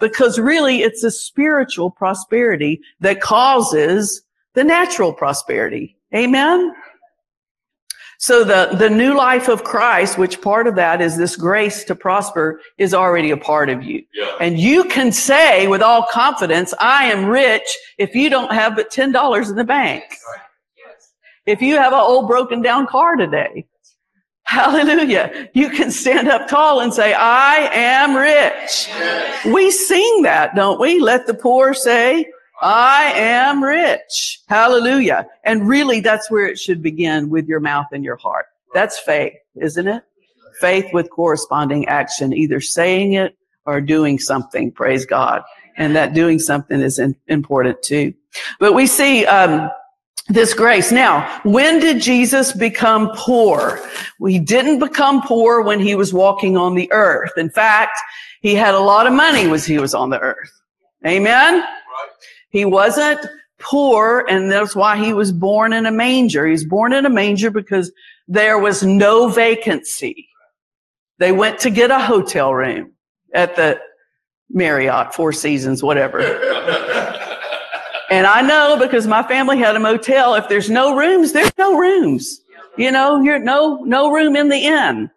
because 0.00 0.38
really 0.38 0.82
it's 0.82 1.04
a 1.04 1.10
spiritual 1.10 1.90
prosperity 1.90 2.80
that 3.00 3.20
causes 3.20 4.22
the 4.54 4.64
natural 4.64 5.12
prosperity. 5.12 5.96
Amen. 6.14 6.74
So 8.20 8.42
the, 8.42 8.76
the 8.76 8.90
new 8.90 9.16
life 9.16 9.46
of 9.46 9.62
Christ, 9.62 10.18
which 10.18 10.40
part 10.40 10.66
of 10.66 10.74
that 10.74 11.00
is 11.00 11.16
this 11.16 11.36
grace 11.36 11.84
to 11.84 11.94
prosper 11.94 12.60
is 12.76 12.92
already 12.92 13.30
a 13.30 13.36
part 13.36 13.68
of 13.68 13.84
you. 13.84 14.02
Yeah. 14.12 14.34
And 14.40 14.58
you 14.58 14.84
can 14.84 15.12
say 15.12 15.68
with 15.68 15.82
all 15.82 16.04
confidence, 16.10 16.74
I 16.80 17.04
am 17.04 17.26
rich 17.26 17.68
if 17.96 18.16
you 18.16 18.28
don't 18.28 18.52
have 18.52 18.74
but 18.74 18.90
$10 18.90 19.50
in 19.50 19.54
the 19.54 19.62
bank. 19.62 20.02
If 21.46 21.62
you 21.62 21.76
have 21.76 21.92
an 21.92 22.00
old 22.00 22.26
broken 22.26 22.60
down 22.60 22.88
car 22.88 23.14
today, 23.14 23.64
Hallelujah. 24.50 25.50
You 25.52 25.68
can 25.68 25.90
stand 25.90 26.26
up 26.26 26.48
tall 26.48 26.80
and 26.80 26.94
say, 26.94 27.12
I 27.12 27.68
am 27.70 28.16
rich. 28.16 28.88
Yes. 28.88 29.44
We 29.44 29.70
sing 29.70 30.22
that, 30.22 30.54
don't 30.56 30.80
we? 30.80 31.00
Let 31.00 31.26
the 31.26 31.34
poor 31.34 31.74
say, 31.74 32.24
I 32.62 33.12
am 33.14 33.62
rich. 33.62 34.40
Hallelujah. 34.48 35.26
And 35.44 35.68
really 35.68 36.00
that's 36.00 36.30
where 36.30 36.46
it 36.46 36.58
should 36.58 36.82
begin 36.82 37.28
with 37.28 37.46
your 37.46 37.60
mouth 37.60 37.88
and 37.92 38.02
your 38.02 38.16
heart. 38.16 38.46
That's 38.72 38.98
faith, 38.98 39.34
isn't 39.56 39.86
it? 39.86 40.02
Faith 40.60 40.94
with 40.94 41.10
corresponding 41.10 41.86
action, 41.86 42.32
either 42.32 42.62
saying 42.62 43.12
it 43.12 43.36
or 43.66 43.82
doing 43.82 44.18
something. 44.18 44.72
Praise 44.72 45.04
God. 45.04 45.42
And 45.76 45.94
that 45.94 46.14
doing 46.14 46.38
something 46.38 46.80
is 46.80 46.98
in, 46.98 47.14
important 47.26 47.82
too. 47.82 48.14
But 48.60 48.72
we 48.72 48.86
see, 48.86 49.26
um, 49.26 49.70
this 50.28 50.54
grace. 50.54 50.92
Now, 50.92 51.40
when 51.42 51.80
did 51.80 52.00
Jesus 52.00 52.52
become 52.52 53.10
poor? 53.14 53.80
He 54.24 54.38
didn't 54.38 54.78
become 54.78 55.22
poor 55.22 55.62
when 55.62 55.80
he 55.80 55.94
was 55.94 56.12
walking 56.12 56.56
on 56.56 56.74
the 56.74 56.90
earth. 56.92 57.32
In 57.36 57.50
fact, 57.50 57.98
he 58.40 58.54
had 58.54 58.74
a 58.74 58.80
lot 58.80 59.06
of 59.06 59.12
money 59.12 59.48
when 59.48 59.60
he 59.60 59.78
was 59.78 59.94
on 59.94 60.10
the 60.10 60.20
earth. 60.20 60.52
Amen? 61.06 61.64
He 62.50 62.64
wasn't 62.64 63.20
poor, 63.58 64.24
and 64.28 64.50
that's 64.50 64.76
why 64.76 64.96
he 64.96 65.12
was 65.12 65.32
born 65.32 65.72
in 65.72 65.86
a 65.86 65.90
manger. 65.92 66.46
He 66.46 66.52
was 66.52 66.64
born 66.64 66.92
in 66.92 67.06
a 67.06 67.10
manger 67.10 67.50
because 67.50 67.90
there 68.26 68.58
was 68.58 68.82
no 68.82 69.28
vacancy. 69.28 70.28
They 71.18 71.32
went 71.32 71.58
to 71.60 71.70
get 71.70 71.90
a 71.90 71.98
hotel 71.98 72.54
room 72.54 72.92
at 73.34 73.56
the 73.56 73.80
Marriott, 74.50 75.14
Four 75.14 75.32
Seasons, 75.32 75.82
whatever. 75.82 76.20
And 78.10 78.26
I 78.26 78.40
know 78.40 78.76
because 78.78 79.06
my 79.06 79.22
family 79.22 79.58
had 79.58 79.76
a 79.76 79.80
motel. 79.80 80.34
If 80.34 80.48
there's 80.48 80.70
no 80.70 80.96
rooms, 80.96 81.32
there's 81.32 81.52
no 81.58 81.78
rooms. 81.78 82.40
You 82.76 82.90
know, 82.90 83.20
you're 83.20 83.38
no, 83.38 83.82
no 83.84 84.10
room 84.10 84.36
in 84.36 84.48
the 84.48 84.56
inn. 84.56 85.10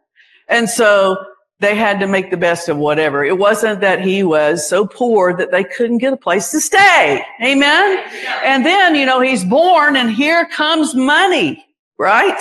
And 0.49 0.69
so 0.69 1.23
they 1.59 1.75
had 1.75 1.99
to 1.99 2.07
make 2.07 2.31
the 2.31 2.37
best 2.37 2.67
of 2.67 2.77
whatever. 2.77 3.23
It 3.23 3.37
wasn't 3.37 3.81
that 3.81 4.01
he 4.01 4.23
was 4.23 4.67
so 4.67 4.85
poor 4.85 5.33
that 5.37 5.51
they 5.51 5.63
couldn't 5.63 5.99
get 5.99 6.11
a 6.11 6.17
place 6.17 6.51
to 6.51 6.59
stay. 6.59 7.23
Amen. 7.41 8.03
And 8.43 8.65
then, 8.65 8.95
you 8.95 9.05
know, 9.05 9.21
he's 9.21 9.45
born 9.45 9.95
and 9.95 10.09
here 10.09 10.47
comes 10.47 10.95
money, 10.95 11.63
right? 11.99 12.37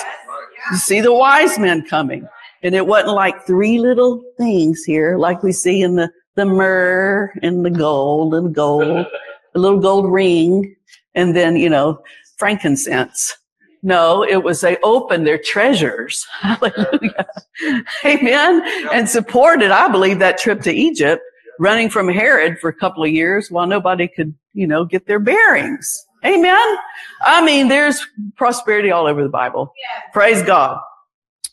You 0.73 0.79
see 0.79 1.01
the 1.01 1.13
wise 1.13 1.59
men 1.59 1.87
coming. 1.87 2.27
And 2.63 2.75
it 2.75 2.87
wasn't 2.87 3.15
like 3.15 3.47
three 3.47 3.79
little 3.79 4.23
things 4.39 4.85
here, 4.85 5.17
like 5.17 5.43
we 5.43 5.53
see 5.53 5.83
in 5.83 5.97
the, 5.97 6.11
the 6.35 6.47
myrrh 6.47 7.33
and 7.43 7.65
the 7.65 7.71
gold 7.71 8.35
and 8.35 8.55
gold 8.55 9.07
a 9.55 9.59
little 9.59 9.81
gold 9.81 10.11
ring, 10.11 10.77
and 11.15 11.35
then, 11.35 11.57
you 11.57 11.69
know, 11.69 12.03
frankincense. 12.39 13.37
No, 13.83 14.23
it 14.23 14.45
was 14.45 14.61
they 14.61 14.77
opened 14.83 15.27
their 15.27 15.39
treasures. 15.39 16.27
Hallelujah. 16.41 17.27
Amen. 18.05 18.63
And 18.93 19.09
supported, 19.09 19.71
I 19.71 19.89
believe, 19.89 20.19
that 20.19 20.39
trip 20.39 20.61
to 20.63 20.73
Egypt, 20.73 21.23
running 21.59 21.89
from 21.89 22.09
Herod 22.09 22.59
for 22.61 22.69
a 22.69 22.75
couple 22.75 23.03
of 23.03 23.11
years 23.11 23.51
while 23.51 23.67
nobody 23.67 24.07
could, 24.07 24.35
you 24.53 24.67
know, 24.67 24.85
get 24.85 25.07
their 25.07 25.19
bearings. 25.19 26.07
Amen. 26.25 26.77
I 27.23 27.45
mean, 27.45 27.69
there's 27.69 28.05
prosperity 28.37 28.91
all 28.91 29.07
over 29.07 29.23
the 29.23 29.31
Bible. 29.31 29.73
Praise 30.13 30.43
God. 30.43 30.79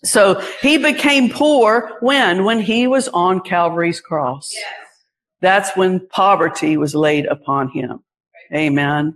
So 0.03 0.41
he 0.61 0.77
became 0.77 1.29
poor 1.29 1.97
when? 2.01 2.43
When 2.43 2.59
he 2.59 2.87
was 2.87 3.07
on 3.09 3.39
Calvary's 3.39 4.01
cross. 4.01 4.51
Yes. 4.53 4.86
That's 5.41 5.75
when 5.75 6.07
poverty 6.09 6.77
was 6.77 6.95
laid 6.95 7.25
upon 7.27 7.69
him. 7.69 8.03
Amen. 8.53 9.15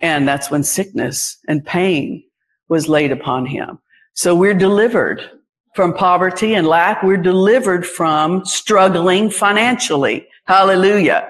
And 0.00 0.26
that's 0.26 0.50
when 0.50 0.64
sickness 0.64 1.38
and 1.46 1.64
pain 1.64 2.24
was 2.68 2.88
laid 2.88 3.12
upon 3.12 3.46
him. 3.46 3.78
So 4.14 4.34
we're 4.34 4.54
delivered 4.54 5.22
from 5.74 5.94
poverty 5.94 6.54
and 6.54 6.66
lack. 6.66 7.02
We're 7.02 7.16
delivered 7.16 7.86
from 7.86 8.44
struggling 8.44 9.30
financially. 9.30 10.26
Hallelujah. 10.46 11.28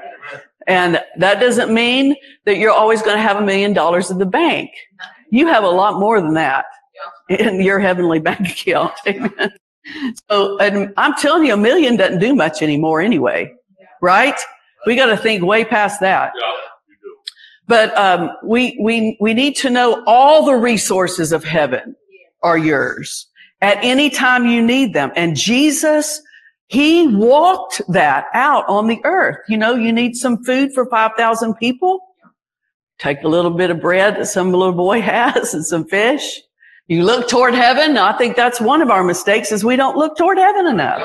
And 0.67 1.01
that 1.19 1.41
doesn't 1.41 1.73
mean 1.73 2.17
that 2.45 2.57
you're 2.57 2.73
always 2.73 3.03
going 3.03 3.17
to 3.17 3.23
have 3.23 3.37
a 3.37 3.43
million 3.45 3.73
dollars 3.73 4.11
in 4.11 4.19
the 4.19 4.27
bank. 4.27 4.71
You 5.31 5.47
have 5.49 5.65
a 5.65 5.69
lot 5.69 5.99
more 5.99 6.21
than 6.21 6.35
that 6.35 6.67
in 7.29 7.61
your 7.61 7.79
heavenly 7.79 8.21
bank 8.21 8.49
account. 8.49 8.93
Amen. 9.07 9.53
So, 10.31 10.59
and 10.59 10.93
I'm 10.97 11.15
telling 11.15 11.45
you, 11.45 11.55
a 11.55 11.57
million 11.57 11.97
doesn't 11.97 12.21
do 12.21 12.35
much 12.35 12.63
anymore 12.63 13.01
anyway, 13.01 13.53
right? 14.03 14.39
We 14.87 14.97
got 14.97 15.07
to 15.07 15.17
think 15.17 15.43
way 15.43 15.65
past 15.65 16.01
that. 16.01 16.33
Yeah, 16.39 16.53
But 17.67 17.97
um, 17.97 18.31
we 18.45 18.79
we 18.83 19.17
we 19.21 19.33
need 19.33 19.57
to 19.57 19.71
know 19.71 20.03
all 20.07 20.45
the 20.45 20.57
resources 20.57 21.33
of 21.33 21.45
heaven 21.45 21.97
are 22.43 22.59
yours 22.59 23.29
at 23.63 23.79
any 23.83 24.11
time 24.11 24.45
you 24.47 24.61
need 24.61 24.93
them. 24.93 25.13
And 25.17 25.37
Jesus, 25.37 26.21
he 26.67 27.07
walked 27.07 27.81
that 27.89 28.27
out 28.35 28.69
on 28.69 28.89
the 28.89 29.01
earth. 29.05 29.39
You 29.49 29.57
know, 29.57 29.75
you 29.75 29.93
need 29.93 30.17
some 30.17 30.45
food 30.45 30.75
for 30.75 30.85
5,000 30.87 31.55
people. 31.55 32.01
Take 32.99 33.23
a 33.23 33.29
little 33.29 33.53
bit 33.53 33.71
of 33.71 33.81
bread 33.81 34.17
that 34.17 34.27
some 34.27 34.53
little 34.53 34.75
boy 34.75 35.01
has 35.01 35.55
and 35.55 35.65
some 35.65 35.87
fish. 35.87 36.41
You 36.89 37.05
look 37.05 37.29
toward 37.29 37.55
heaven. 37.55 37.97
I 37.97 38.17
think 38.19 38.37
that's 38.37 38.61
one 38.61 38.83
of 38.83 38.91
our 38.91 39.05
mistakes 39.05 39.53
is 39.53 39.65
we 39.65 39.77
don't 39.77 39.97
look 39.97 40.17
toward 40.17 40.39
heaven 40.39 40.67
enough. 40.67 41.01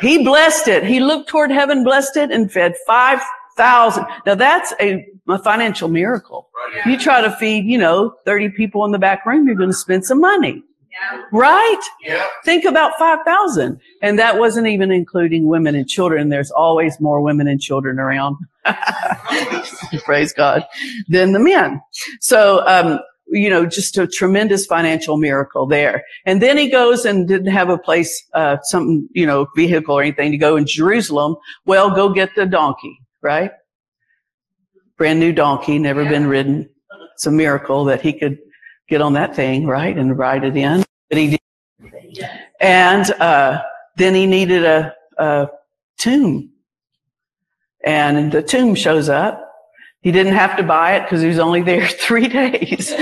He 0.00 0.24
blessed 0.24 0.68
it. 0.68 0.84
He 0.84 1.00
looked 1.00 1.28
toward 1.28 1.50
heaven, 1.50 1.84
blessed 1.84 2.16
it, 2.16 2.30
and 2.30 2.50
fed 2.50 2.74
5,000. 2.86 4.04
Now 4.26 4.34
that's 4.34 4.74
a, 4.80 5.06
a 5.28 5.38
financial 5.38 5.88
miracle. 5.88 6.48
You 6.86 6.98
try 6.98 7.20
to 7.20 7.30
feed, 7.36 7.64
you 7.66 7.78
know, 7.78 8.14
30 8.24 8.50
people 8.50 8.84
in 8.84 8.92
the 8.92 8.98
back 8.98 9.24
room, 9.24 9.46
you're 9.46 9.56
going 9.56 9.70
to 9.70 9.76
spend 9.76 10.04
some 10.04 10.20
money. 10.20 10.62
Right? 11.32 11.80
Yeah. 12.04 12.26
Think 12.44 12.64
about 12.64 12.92
5,000. 12.98 13.80
And 14.02 14.18
that 14.18 14.38
wasn't 14.38 14.66
even 14.66 14.90
including 14.90 15.46
women 15.46 15.74
and 15.74 15.88
children. 15.88 16.28
There's 16.28 16.50
always 16.50 17.00
more 17.00 17.20
women 17.20 17.48
and 17.48 17.60
children 17.60 17.98
around. 17.98 18.36
Praise 20.04 20.32
God. 20.32 20.66
Than 21.08 21.32
the 21.32 21.38
men. 21.38 21.80
So, 22.20 22.66
um, 22.66 23.00
you 23.30 23.48
know, 23.48 23.64
just 23.66 23.96
a 23.98 24.06
tremendous 24.06 24.66
financial 24.66 25.16
miracle 25.16 25.66
there. 25.66 26.04
And 26.26 26.42
then 26.42 26.56
he 26.56 26.68
goes 26.68 27.04
and 27.04 27.26
didn't 27.26 27.52
have 27.52 27.68
a 27.68 27.78
place, 27.78 28.26
uh, 28.34 28.58
some, 28.62 29.08
you 29.12 29.26
know, 29.26 29.46
vehicle 29.56 29.98
or 29.98 30.02
anything 30.02 30.32
to 30.32 30.38
go 30.38 30.56
in 30.56 30.66
Jerusalem. 30.66 31.36
Well, 31.64 31.90
go 31.94 32.12
get 32.12 32.30
the 32.34 32.46
donkey, 32.46 32.98
right? 33.22 33.52
Brand 34.96 35.20
new 35.20 35.32
donkey, 35.32 35.78
never 35.78 36.04
been 36.04 36.26
ridden. 36.26 36.68
It's 37.14 37.26
a 37.26 37.30
miracle 37.30 37.84
that 37.86 38.00
he 38.00 38.12
could 38.12 38.38
get 38.88 39.00
on 39.00 39.12
that 39.14 39.34
thing, 39.36 39.66
right, 39.66 39.96
and 39.96 40.18
ride 40.18 40.44
it 40.44 40.56
in. 40.56 40.84
But 41.08 41.18
he 41.18 41.30
did. 41.30 42.28
And 42.60 43.10
uh, 43.12 43.62
then 43.96 44.14
he 44.14 44.26
needed 44.26 44.64
a, 44.64 44.94
a 45.18 45.48
tomb. 45.98 46.50
And 47.84 48.32
the 48.32 48.42
tomb 48.42 48.74
shows 48.74 49.08
up. 49.08 49.49
He 50.02 50.12
didn't 50.12 50.32
have 50.32 50.56
to 50.56 50.62
buy 50.62 50.96
it 50.96 51.02
because 51.02 51.20
he 51.20 51.28
was 51.28 51.38
only 51.38 51.62
there 51.62 51.86
three 52.00 52.28
days. 52.28 52.90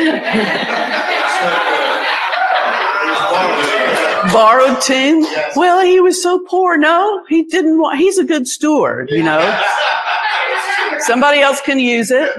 Borrowed 4.32 4.82
tomb. 4.82 5.24
Well, 5.56 5.80
he 5.80 6.00
was 6.00 6.22
so 6.22 6.44
poor. 6.48 6.76
No, 6.76 7.24
he 7.28 7.44
didn't 7.44 7.78
want, 7.78 7.98
he's 7.98 8.18
a 8.18 8.24
good 8.24 8.46
steward, 8.46 9.10
you 9.10 9.22
know. 9.22 9.60
Somebody 10.98 11.40
else 11.40 11.60
can 11.60 11.78
use 11.78 12.10
it. 12.10 12.30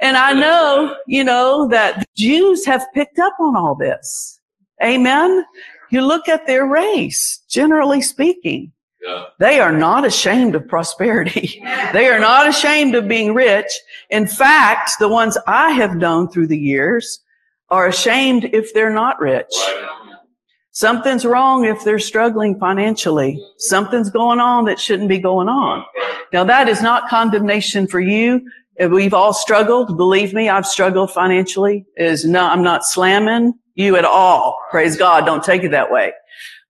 And 0.00 0.16
I 0.16 0.32
know, 0.32 0.96
you 1.06 1.22
know, 1.22 1.68
that 1.68 2.04
Jews 2.16 2.64
have 2.64 2.86
picked 2.94 3.18
up 3.18 3.34
on 3.38 3.56
all 3.56 3.74
this. 3.74 4.40
Amen. 4.82 5.44
You 5.90 6.02
look 6.02 6.28
at 6.28 6.46
their 6.46 6.66
race, 6.66 7.40
generally 7.48 8.00
speaking. 8.00 8.72
Yeah. 9.08 9.24
They 9.38 9.60
are 9.60 9.72
not 9.72 10.04
ashamed 10.04 10.54
of 10.54 10.68
prosperity. 10.68 11.62
they 11.92 12.08
are 12.08 12.18
not 12.18 12.48
ashamed 12.48 12.94
of 12.94 13.08
being 13.08 13.32
rich. 13.32 13.70
In 14.10 14.26
fact, 14.26 14.92
the 14.98 15.08
ones 15.08 15.38
I 15.46 15.70
have 15.70 15.96
known 15.96 16.28
through 16.28 16.48
the 16.48 16.58
years 16.58 17.20
are 17.70 17.86
ashamed 17.86 18.44
if 18.52 18.74
they're 18.74 18.92
not 18.92 19.18
rich. 19.20 19.52
Right. 19.56 19.88
Something's 20.72 21.24
wrong 21.24 21.64
if 21.64 21.82
they're 21.82 21.98
struggling 21.98 22.58
financially. 22.58 23.44
Something's 23.56 24.10
going 24.10 24.38
on 24.38 24.66
that 24.66 24.78
shouldn't 24.78 25.08
be 25.08 25.18
going 25.18 25.48
on. 25.48 25.84
Now 26.32 26.44
that 26.44 26.68
is 26.68 26.80
not 26.80 27.08
condemnation 27.08 27.88
for 27.88 27.98
you. 27.98 28.48
We've 28.78 29.14
all 29.14 29.34
struggled. 29.34 29.96
Believe 29.96 30.32
me, 30.32 30.48
I've 30.48 30.66
struggled 30.66 31.10
financially. 31.10 31.84
Is 31.96 32.24
no, 32.24 32.46
I'm 32.46 32.62
not 32.62 32.84
slamming 32.84 33.54
you 33.74 33.96
at 33.96 34.04
all. 34.04 34.56
Praise 34.70 34.96
God. 34.96 35.26
Don't 35.26 35.42
take 35.42 35.64
it 35.64 35.70
that 35.70 35.90
way. 35.90 36.12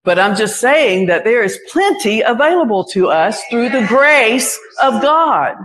But 0.08 0.18
I'm 0.18 0.36
just 0.36 0.58
saying 0.58 1.08
that 1.08 1.24
there 1.24 1.42
is 1.42 1.60
plenty 1.70 2.22
available 2.22 2.82
to 2.92 3.08
us 3.08 3.44
through 3.50 3.68
the 3.68 3.84
grace 3.86 4.58
of 4.82 5.02
God. 5.02 5.56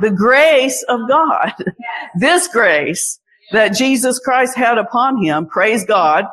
The 0.00 0.10
grace 0.10 0.84
of 0.86 1.08
God. 1.08 1.54
This 2.14 2.46
grace 2.46 3.18
that 3.52 3.68
Jesus 3.68 4.18
Christ 4.18 4.54
had 4.54 4.76
upon 4.76 5.24
him, 5.24 5.46
praise 5.46 5.82
God, 5.86 6.26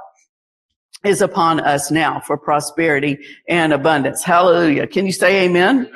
is 1.05 1.21
upon 1.21 1.61
us 1.61 1.89
now 1.89 2.19
for 2.19 2.37
prosperity 2.37 3.17
and 3.47 3.71
abundance. 3.71 4.23
Hallelujah. 4.23 4.85
Can 4.85 5.05
you 5.05 5.13
say 5.13 5.45
amen? 5.45 5.89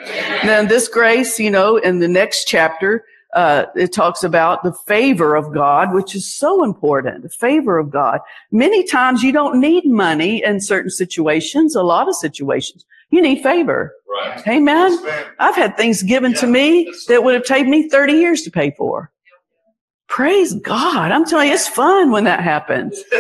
Then 0.45 0.69
this 0.69 0.87
grace, 0.87 1.37
you 1.37 1.51
know, 1.51 1.75
in 1.75 1.99
the 1.99 2.07
next 2.07 2.45
chapter, 2.45 3.03
uh, 3.35 3.65
it 3.75 3.93
talks 3.93 4.23
about 4.23 4.63
the 4.63 4.73
favor 4.87 5.35
of 5.35 5.53
God, 5.53 5.93
which 5.93 6.15
is 6.15 6.25
so 6.33 6.63
important. 6.63 7.23
The 7.23 7.29
favor 7.29 7.77
of 7.77 7.91
God. 7.91 8.19
Many 8.51 8.83
times 8.83 9.23
you 9.23 9.31
don't 9.31 9.59
need 9.59 9.85
money 9.85 10.43
in 10.43 10.59
certain 10.61 10.89
situations, 10.89 11.75
a 11.75 11.83
lot 11.83 12.07
of 12.07 12.15
situations. 12.15 12.85
You 13.11 13.21
need 13.21 13.43
favor. 13.43 13.93
Right. 14.09 14.47
Amen. 14.47 14.91
Yes. 15.03 15.25
I've 15.39 15.55
had 15.55 15.77
things 15.77 16.01
given 16.01 16.33
to 16.35 16.45
Yeah. 16.45 16.51
me 16.51 16.93
that 17.09 17.23
would 17.23 17.33
have 17.35 17.43
taken 17.43 17.69
me 17.69 17.89
30 17.89 18.13
years 18.13 18.41
to 18.43 18.51
pay 18.51 18.71
for. 18.77 19.11
Praise 20.07 20.53
God. 20.53 21.11
I'm 21.11 21.25
telling 21.25 21.49
you, 21.49 21.53
it's 21.55 21.67
fun 21.67 22.11
when 22.11 22.23
that 22.25 22.41
happens. 22.41 23.01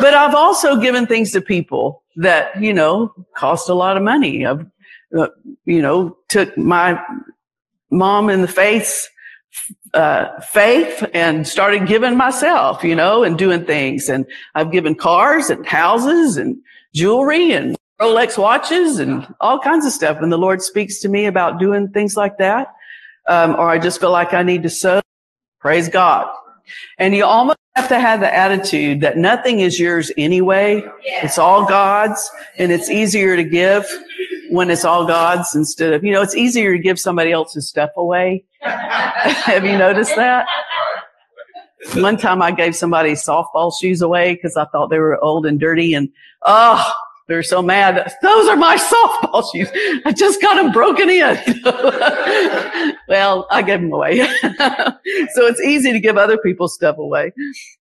But 0.00 0.12
I've 0.12 0.34
also 0.34 0.76
given 0.76 1.06
things 1.06 1.30
to 1.32 1.40
people 1.40 2.02
that, 2.16 2.60
you 2.60 2.72
know, 2.74 3.12
cost 3.36 3.68
a 3.68 3.74
lot 3.74 3.96
of 3.96 4.02
money. 4.02 4.44
I've, 4.44 4.66
uh, 5.16 5.28
you 5.66 5.80
know, 5.80 6.16
took 6.28 6.56
my 6.58 7.00
mom 7.90 8.28
in 8.28 8.42
the 8.42 8.48
faith, 8.48 9.08
uh, 9.92 10.40
faith 10.40 11.04
and 11.14 11.46
started 11.46 11.86
giving 11.86 12.16
myself, 12.16 12.82
you 12.82 12.94
know, 12.94 13.22
and 13.22 13.38
doing 13.38 13.64
things. 13.64 14.08
And 14.08 14.26
I've 14.54 14.72
given 14.72 14.94
cars 14.94 15.50
and 15.50 15.64
houses 15.66 16.36
and 16.36 16.56
jewelry 16.92 17.52
and 17.52 17.76
Rolex 18.00 18.36
watches 18.36 18.98
and 18.98 19.26
all 19.40 19.58
kinds 19.60 19.86
of 19.86 19.92
stuff. 19.92 20.18
And 20.20 20.32
the 20.32 20.38
Lord 20.38 20.62
speaks 20.62 20.98
to 21.00 21.08
me 21.08 21.26
about 21.26 21.58
doing 21.58 21.88
things 21.88 22.16
like 22.16 22.38
that. 22.38 22.74
Um, 23.26 23.54
or 23.54 23.70
I 23.70 23.78
just 23.78 24.00
feel 24.00 24.10
like 24.10 24.34
I 24.34 24.42
need 24.42 24.62
to 24.64 24.70
sow. 24.70 25.00
Praise 25.60 25.88
God. 25.88 26.28
And 26.98 27.14
you 27.14 27.24
almost 27.24 27.58
have 27.76 27.88
to 27.88 27.98
have 27.98 28.20
the 28.20 28.34
attitude 28.34 29.00
that 29.00 29.16
nothing 29.16 29.60
is 29.60 29.78
yours 29.78 30.10
anyway. 30.16 30.82
It's 31.04 31.38
all 31.38 31.66
God's 31.66 32.30
and 32.58 32.72
it's 32.72 32.90
easier 32.90 33.36
to 33.36 33.44
give 33.44 33.86
when 34.50 34.70
it's 34.70 34.84
all 34.84 35.06
God's 35.06 35.54
instead 35.54 35.92
of, 35.92 36.04
you 36.04 36.12
know, 36.12 36.22
it's 36.22 36.34
easier 36.34 36.76
to 36.76 36.82
give 36.82 36.98
somebody 36.98 37.32
else's 37.32 37.68
stuff 37.68 37.90
away. 37.96 38.44
have 38.60 39.64
you 39.64 39.76
noticed 39.76 40.16
that? 40.16 40.46
One 41.94 42.16
time 42.16 42.40
I 42.40 42.50
gave 42.50 42.74
somebody 42.74 43.12
softball 43.12 43.72
shoes 43.78 44.00
away 44.00 44.34
because 44.34 44.56
I 44.56 44.64
thought 44.66 44.88
they 44.88 44.98
were 44.98 45.22
old 45.22 45.44
and 45.44 45.60
dirty 45.60 45.94
and, 45.94 46.08
oh, 46.42 46.92
they're 47.26 47.42
so 47.42 47.62
mad. 47.62 48.12
Those 48.22 48.48
are 48.48 48.56
my 48.56 48.76
softball 49.22 49.44
shoes. 49.52 49.70
I 50.04 50.12
just 50.12 50.42
got 50.42 50.54
them 50.54 50.72
broken 50.72 51.08
in. 51.08 51.38
well, 53.08 53.46
I 53.50 53.62
gave 53.62 53.80
them 53.80 53.92
away. 53.92 54.18
so 55.32 55.46
it's 55.46 55.60
easy 55.60 55.92
to 55.92 56.00
give 56.00 56.18
other 56.18 56.36
people's 56.36 56.74
stuff 56.74 56.98
away. 56.98 57.32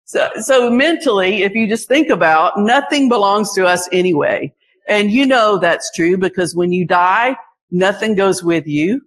So, 0.05 0.31
so 0.41 0.71
mentally, 0.71 1.43
if 1.43 1.55
you 1.55 1.67
just 1.67 1.89
think 1.89 2.09
about 2.09 2.59
nothing 2.59 3.09
belongs 3.09 3.53
to 3.55 3.67
us 3.67 3.89
anyway. 3.93 4.55
And 4.89 5.11
you 5.11 5.27
know 5.27 5.59
that's 5.59 5.91
true 5.95 6.17
because 6.17 6.55
when 6.55 6.73
you 6.73 6.87
die, 6.87 7.37
nothing 7.71 8.15
goes 8.15 8.43
with 8.43 8.67
you. 8.67 9.01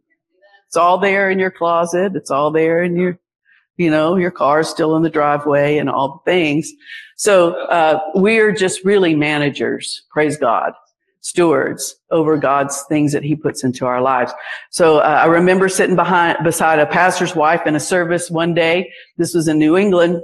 It's 0.67 0.77
all 0.77 0.97
there 0.97 1.29
in 1.29 1.39
your 1.39 1.51
closet. 1.51 2.15
It's 2.15 2.31
all 2.31 2.51
there 2.51 2.83
in 2.83 2.95
your, 2.95 3.19
you 3.77 3.89
know, 3.89 4.15
your 4.15 4.31
car's 4.31 4.67
still 4.67 4.95
in 4.95 5.03
the 5.03 5.09
driveway 5.09 5.77
and 5.77 5.89
all 5.89 6.21
the 6.25 6.31
things. 6.31 6.71
So, 7.17 7.53
uh, 7.67 7.99
we're 8.15 8.51
just 8.51 8.83
really 8.83 9.15
managers. 9.15 10.03
Praise 10.11 10.37
God. 10.37 10.73
Stewards 11.21 11.95
over 12.11 12.37
God's 12.37 12.83
things 12.89 13.13
that 13.13 13.23
he 13.23 13.35
puts 13.35 13.63
into 13.63 13.85
our 13.85 14.01
lives. 14.01 14.33
So, 14.69 14.97
uh, 14.97 15.21
I 15.23 15.25
remember 15.25 15.69
sitting 15.69 15.95
behind, 15.95 16.43
beside 16.43 16.79
a 16.79 16.85
pastor's 16.85 17.35
wife 17.35 17.65
in 17.65 17.75
a 17.75 17.79
service 17.79 18.29
one 18.29 18.53
day. 18.53 18.91
This 19.17 19.33
was 19.33 19.47
in 19.47 19.57
New 19.57 19.77
England. 19.77 20.21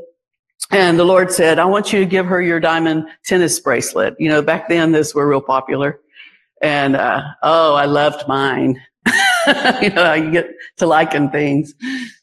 And 0.69 0.97
the 0.97 1.03
Lord 1.03 1.31
said, 1.31 1.59
I 1.59 1.65
want 1.65 1.91
you 1.91 1.99
to 1.99 2.05
give 2.05 2.25
her 2.27 2.41
your 2.41 2.59
diamond 2.59 3.05
tennis 3.25 3.59
bracelet. 3.59 4.15
You 4.19 4.29
know, 4.29 4.41
back 4.41 4.69
then 4.69 4.91
those 4.91 5.13
were 5.13 5.27
real 5.27 5.41
popular. 5.41 5.99
And, 6.61 6.95
uh, 6.95 7.23
oh, 7.41 7.73
I 7.73 7.85
loved 7.85 8.27
mine. 8.27 8.81
you 9.81 9.89
know, 9.89 10.13
you 10.13 10.31
get 10.31 10.51
to 10.77 10.85
liking 10.85 11.29
things. 11.29 11.73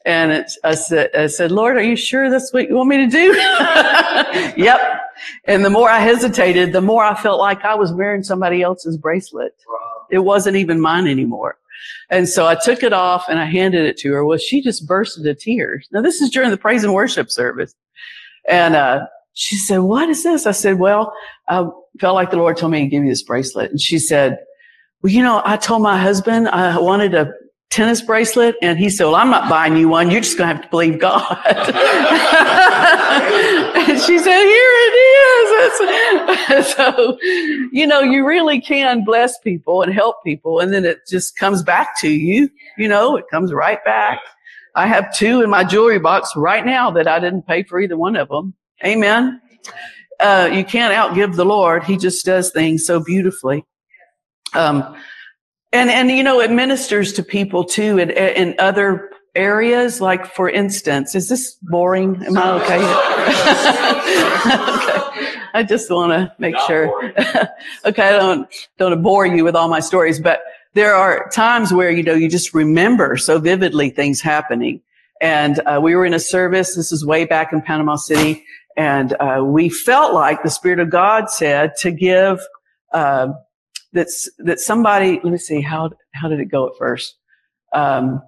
And 0.07 0.33
it's, 0.33 0.59
I 0.65 0.77
said, 0.77 1.11
I 1.15 1.27
said, 1.27 1.51
Lord, 1.51 1.77
are 1.77 1.83
you 1.83 1.97
sure 1.97 2.31
that's 2.31 2.53
what 2.53 2.69
you 2.69 2.77
want 2.77 2.89
me 2.89 2.99
to 2.99 3.07
do? 3.09 3.35
yep. 4.57 4.81
And 5.45 5.65
the 5.65 5.71
more 5.71 5.91
I 5.91 5.99
hesitated, 5.99 6.73
the 6.73 6.81
more 6.81 7.05
I 7.05 7.15
felt 7.21 7.41
like 7.41 7.65
I 7.65 7.75
was 7.75 7.93
wearing 7.93 8.23
somebody 8.23 8.63
else's 8.63 8.97
bracelet. 8.97 9.53
It 10.11 10.21
wasn't 10.21 10.57
even 10.57 10.81
mine 10.81 11.07
anymore. 11.07 11.59
And 12.11 12.29
so 12.29 12.47
I 12.47 12.55
took 12.55 12.83
it 12.83 12.93
off 12.93 13.27
and 13.29 13.39
I 13.39 13.45
handed 13.45 13.85
it 13.85 13.99
to 13.99 14.13
her. 14.13 14.25
Well, 14.25 14.39
she 14.39 14.63
just 14.63 14.87
burst 14.87 15.19
into 15.19 15.35
tears. 15.35 15.89
Now 15.93 16.01
this 16.01 16.21
is 16.21 16.31
during 16.31 16.51
the 16.51 16.57
praise 16.57 16.85
and 16.85 16.95
worship 16.95 17.31
service. 17.31 17.75
And, 18.49 18.75
uh, 18.75 19.07
she 19.39 19.55
said, 19.55 19.79
what 19.79 20.09
is 20.09 20.25
this? 20.25 20.47
I 20.47 20.51
said, 20.51 20.81
well, 20.81 21.13
I 21.49 21.65
felt 22.01 22.17
like 22.17 22.33
the 22.33 22.39
Lord 22.39 22.57
told 22.57 22.73
me 22.73 22.81
to 22.81 22.87
give 22.89 23.05
you 23.05 23.11
this 23.11 23.23
bracelet. 23.23 23.71
And 23.71 23.81
she 23.81 24.01
said, 24.01 24.39
well, 25.01 25.13
you 25.13 25.23
know, 25.23 25.43
I 25.45 25.57
told 25.57 25.81
my 25.81 25.97
husband 25.97 26.49
I 26.49 26.77
wanted 26.77 27.15
a 27.15 27.33
tennis 27.71 28.03
bracelet 28.03 28.57
and 28.63 28.81
he 28.81 28.91
said, 28.91 29.05
well, 29.05 29.15
I'm 29.15 29.31
not 29.31 29.49
buying 29.49 29.77
you 29.77 29.89
one. 29.89 30.11
You're 30.11 30.23
just 30.23 30.37
going 30.37 30.49
to 30.49 30.55
have 30.57 30.65
to 30.65 30.71
believe 30.71 30.99
God. 30.99 31.39
and 33.77 34.01
she 34.01 34.19
said, 34.19 34.45
here 34.45 34.73
it 34.75 34.95
is. 36.59 36.67
so, 36.75 37.17
you 37.71 37.87
know, 37.87 38.01
you 38.01 38.27
really 38.27 38.61
can 38.61 39.05
bless 39.05 39.39
people 39.39 39.83
and 39.83 39.95
help 39.95 40.17
people. 40.25 40.59
And 40.59 40.73
then 40.73 40.85
it 40.85 40.99
just 41.09 41.37
comes 41.37 41.63
back 41.63 41.97
to 42.01 42.09
you. 42.09 42.51
You 42.77 42.89
know, 42.89 43.17
it 43.17 43.27
comes 43.31 43.53
right 43.53 43.85
back. 43.85 44.19
I 44.75 44.87
have 44.87 45.15
two 45.15 45.43
in 45.43 45.51
my 45.51 45.65
jewelry 45.65 45.99
box 45.99 46.33
right 46.37 46.65
now 46.65 46.91
that 46.93 47.09
I 47.09 47.19
didn't 47.19 47.47
pay 47.47 47.63
for 47.63 47.81
either 47.81 47.97
one 47.97 48.17
of 48.17 48.29
them. 48.29 48.55
Amen. 48.85 49.41
Uh, 50.21 50.51
you 50.53 50.65
can't 50.65 50.95
outgive 50.95 51.37
the 51.37 51.45
Lord. 51.45 51.85
He 51.85 51.97
just 51.97 52.25
does 52.25 52.51
things 52.51 52.85
so 52.85 53.03
beautifully. 53.03 53.65
Um, 54.55 54.97
and, 55.73 55.91
and, 55.91 56.11
you 56.11 56.23
know, 56.23 56.41
it 56.41 56.51
ministers 56.51 57.13
to 57.15 57.23
people 57.23 57.65
too 57.65 57.99
in, 57.99 58.11
in 58.11 58.55
other 58.59 59.11
areas. 59.35 60.01
Like, 60.01 60.27
for 60.27 60.49
instance, 60.49 61.15
is 61.15 61.29
this 61.29 61.57
boring? 61.63 62.23
Am 62.25 62.39
I 62.39 62.51
okay? 62.53 62.79
okay. 65.13 65.33
I 65.55 65.63
just 65.63 65.91
want 65.91 66.13
to 66.13 66.33
make 66.39 66.55
Not 66.55 66.67
sure. 66.67 67.13
okay. 67.85 68.03
I 68.03 68.13
don't, 68.13 68.49
don't 68.79 69.03
bore 69.03 69.27
you 69.27 69.45
with 69.45 69.55
all 69.55 69.69
my 69.69 69.81
stories, 69.81 70.21
but 70.21 70.41
there 70.79 70.95
are 70.95 71.29
times 71.31 71.73
where, 71.73 71.91
you 71.91 72.05
know, 72.05 72.15
you 72.15 72.29
just 72.29 72.55
remember 72.55 73.17
so 73.17 73.41
vividly 73.41 73.91
things 73.91 74.21
happening. 74.21 74.81
And 75.21 75.61
uh, 75.67 75.81
we 75.83 75.97
were 75.97 76.07
in 76.07 76.15
a 76.15 76.21
service. 76.21 76.77
This 76.77 76.93
is 76.93 77.05
way 77.05 77.25
back 77.25 77.53
in 77.53 77.61
Panama 77.63 77.97
City. 77.97 78.45
And 78.77 79.17
uh, 79.19 79.43
we 79.45 79.71
felt 79.71 80.15
like 80.15 80.45
the 80.45 80.51
Spirit 80.51 80.79
of 80.79 80.89
God 80.89 81.31
said 81.31 81.73
to 81.81 81.91
give 81.91 82.39
uh, 82.95 83.33
that's 83.93 84.31
that 84.39 84.61
somebody. 84.61 85.19
Let 85.25 85.33
me 85.33 85.39
see 85.39 85.61
how 85.61 85.91
how 86.15 86.29
did 86.29 86.39
it 86.39 86.45
go 86.45 86.69
at 86.69 86.79
first? 86.79 87.17
Um, 87.73 88.23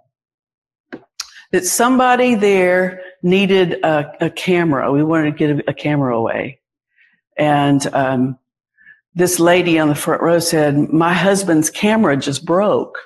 that 1.52 1.64
somebody 1.64 2.34
there 2.34 3.00
needed 3.22 3.74
a, 3.84 4.26
a, 4.26 4.30
camera. 4.30 4.90
We 4.90 5.04
wanted 5.04 5.30
to 5.30 5.38
get 5.38 5.50
a, 5.50 5.70
a 5.70 5.74
camera 5.74 6.16
away, 6.16 6.58
and 7.36 7.86
um, 7.92 8.38
this 9.14 9.40
lady 9.40 9.78
on 9.78 9.88
the 9.88 9.94
front 9.94 10.22
row 10.22 10.38
said, 10.38 10.92
"My 10.92 11.12
husband's 11.12 11.70
camera 11.70 12.16
just 12.16 12.44
broke." 12.44 12.96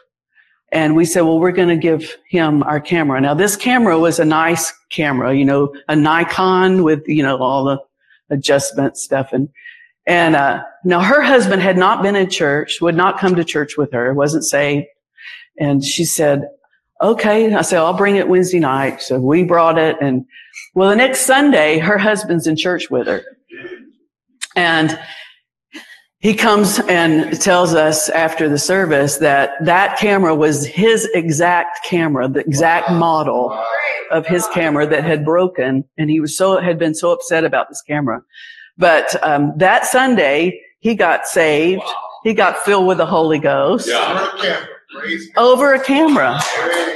And 0.74 0.96
we 0.96 1.04
said, 1.04 1.20
well, 1.20 1.38
we're 1.38 1.52
going 1.52 1.68
to 1.68 1.76
give 1.76 2.16
him 2.28 2.64
our 2.64 2.80
camera. 2.80 3.20
Now, 3.20 3.32
this 3.32 3.54
camera 3.54 3.96
was 3.96 4.18
a 4.18 4.24
nice 4.24 4.72
camera, 4.90 5.32
you 5.32 5.44
know, 5.44 5.72
a 5.88 5.94
Nikon 5.94 6.82
with, 6.82 7.06
you 7.06 7.22
know, 7.22 7.38
all 7.38 7.64
the 7.64 7.78
adjustment 8.28 8.96
stuff. 8.96 9.32
And, 9.32 9.48
and, 10.04 10.34
uh, 10.34 10.64
now 10.84 10.98
her 10.98 11.22
husband 11.22 11.62
had 11.62 11.78
not 11.78 12.02
been 12.02 12.16
in 12.16 12.28
church, 12.28 12.80
would 12.80 12.96
not 12.96 13.20
come 13.20 13.36
to 13.36 13.44
church 13.44 13.76
with 13.78 13.92
her, 13.92 14.12
wasn't 14.14 14.44
saved. 14.44 14.86
And 15.60 15.84
she 15.84 16.04
said, 16.04 16.48
okay. 17.00 17.54
I 17.54 17.62
said, 17.62 17.78
I'll 17.78 17.96
bring 17.96 18.16
it 18.16 18.28
Wednesday 18.28 18.58
night. 18.58 19.00
So 19.00 19.20
we 19.20 19.44
brought 19.44 19.78
it. 19.78 19.96
And 20.00 20.26
well, 20.74 20.90
the 20.90 20.96
next 20.96 21.20
Sunday, 21.20 21.78
her 21.78 21.98
husband's 21.98 22.48
in 22.48 22.56
church 22.56 22.90
with 22.90 23.06
her. 23.06 23.22
And 24.56 24.98
he 26.24 26.32
comes 26.32 26.80
and 26.88 27.38
tells 27.38 27.74
us 27.74 28.08
after 28.08 28.48
the 28.48 28.58
service 28.58 29.18
that 29.18 29.62
that 29.62 29.98
camera 29.98 30.34
was 30.34 30.64
his 30.64 31.06
exact 31.12 31.84
camera, 31.84 32.26
the 32.26 32.40
exact 32.40 32.90
model 32.90 33.54
of 34.10 34.26
his 34.26 34.46
camera 34.48 34.86
that 34.86 35.04
had 35.04 35.22
broken. 35.22 35.84
And 35.98 36.08
he 36.08 36.20
was 36.20 36.34
so, 36.34 36.58
had 36.58 36.78
been 36.78 36.94
so 36.94 37.12
upset 37.12 37.44
about 37.44 37.68
this 37.68 37.82
camera. 37.82 38.22
But, 38.78 39.22
um, 39.22 39.52
that 39.58 39.84
Sunday, 39.84 40.58
he 40.80 40.94
got 40.94 41.26
saved. 41.26 41.82
He 42.22 42.32
got 42.32 42.56
filled 42.56 42.86
with 42.86 42.96
the 42.96 43.06
Holy 43.06 43.38
Ghost. 43.38 43.90
Over 45.36 45.74
a 45.74 45.84
camera. 45.84 46.40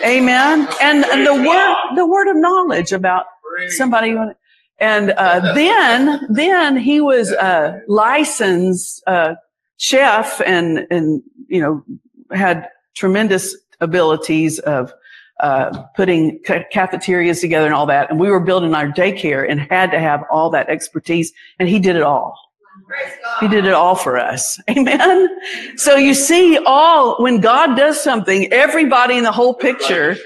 Amen. 0.07 0.67
And, 0.81 1.05
and 1.05 1.27
the 1.27 1.35
word, 1.35 1.77
the 1.97 2.07
word 2.07 2.29
of 2.29 2.37
knowledge 2.37 2.93
about 2.93 3.27
somebody 3.77 4.17
and 4.81 5.11
uh, 5.11 5.55
then, 5.55 6.27
then 6.29 6.77
he 6.77 7.01
was 7.01 7.33
a 7.33 7.81
licensed 7.88 9.03
uh, 9.07 9.35
chef, 9.77 10.41
and 10.47 10.87
and 10.91 11.23
you 11.49 11.61
know 11.61 11.85
had 12.37 12.69
tremendous 12.95 13.57
abilities 13.81 14.59
of 14.61 14.93
uh, 15.41 15.83
putting 15.97 16.41
ca- 16.47 16.64
cafeterias 16.71 17.41
together 17.41 17.67
and 17.67 17.75
all 17.75 17.87
that. 17.87 18.11
And 18.11 18.21
we 18.21 18.31
were 18.31 18.41
building 18.41 18.75
our 18.75 18.88
daycare 18.88 19.49
and 19.49 19.61
had 19.61 19.91
to 19.91 19.99
have 19.99 20.23
all 20.31 20.51
that 20.51 20.69
expertise, 20.69 21.33
and 21.59 21.69
he 21.69 21.81
did 21.81 21.97
it 21.97 22.03
all. 22.03 22.37
He 23.41 23.49
did 23.49 23.67
it 23.67 23.75
all 23.75 23.97
for 23.97 24.17
us. 24.17 24.61
Amen. 24.71 25.29
So 25.77 25.97
you 25.97 26.14
see 26.14 26.59
all, 26.64 27.21
when 27.23 27.41
God 27.41 27.77
does 27.77 28.01
something, 28.01 28.51
everybody 28.53 29.17
in 29.17 29.25
the 29.25 29.33
whole 29.33 29.55
picture 29.55 30.17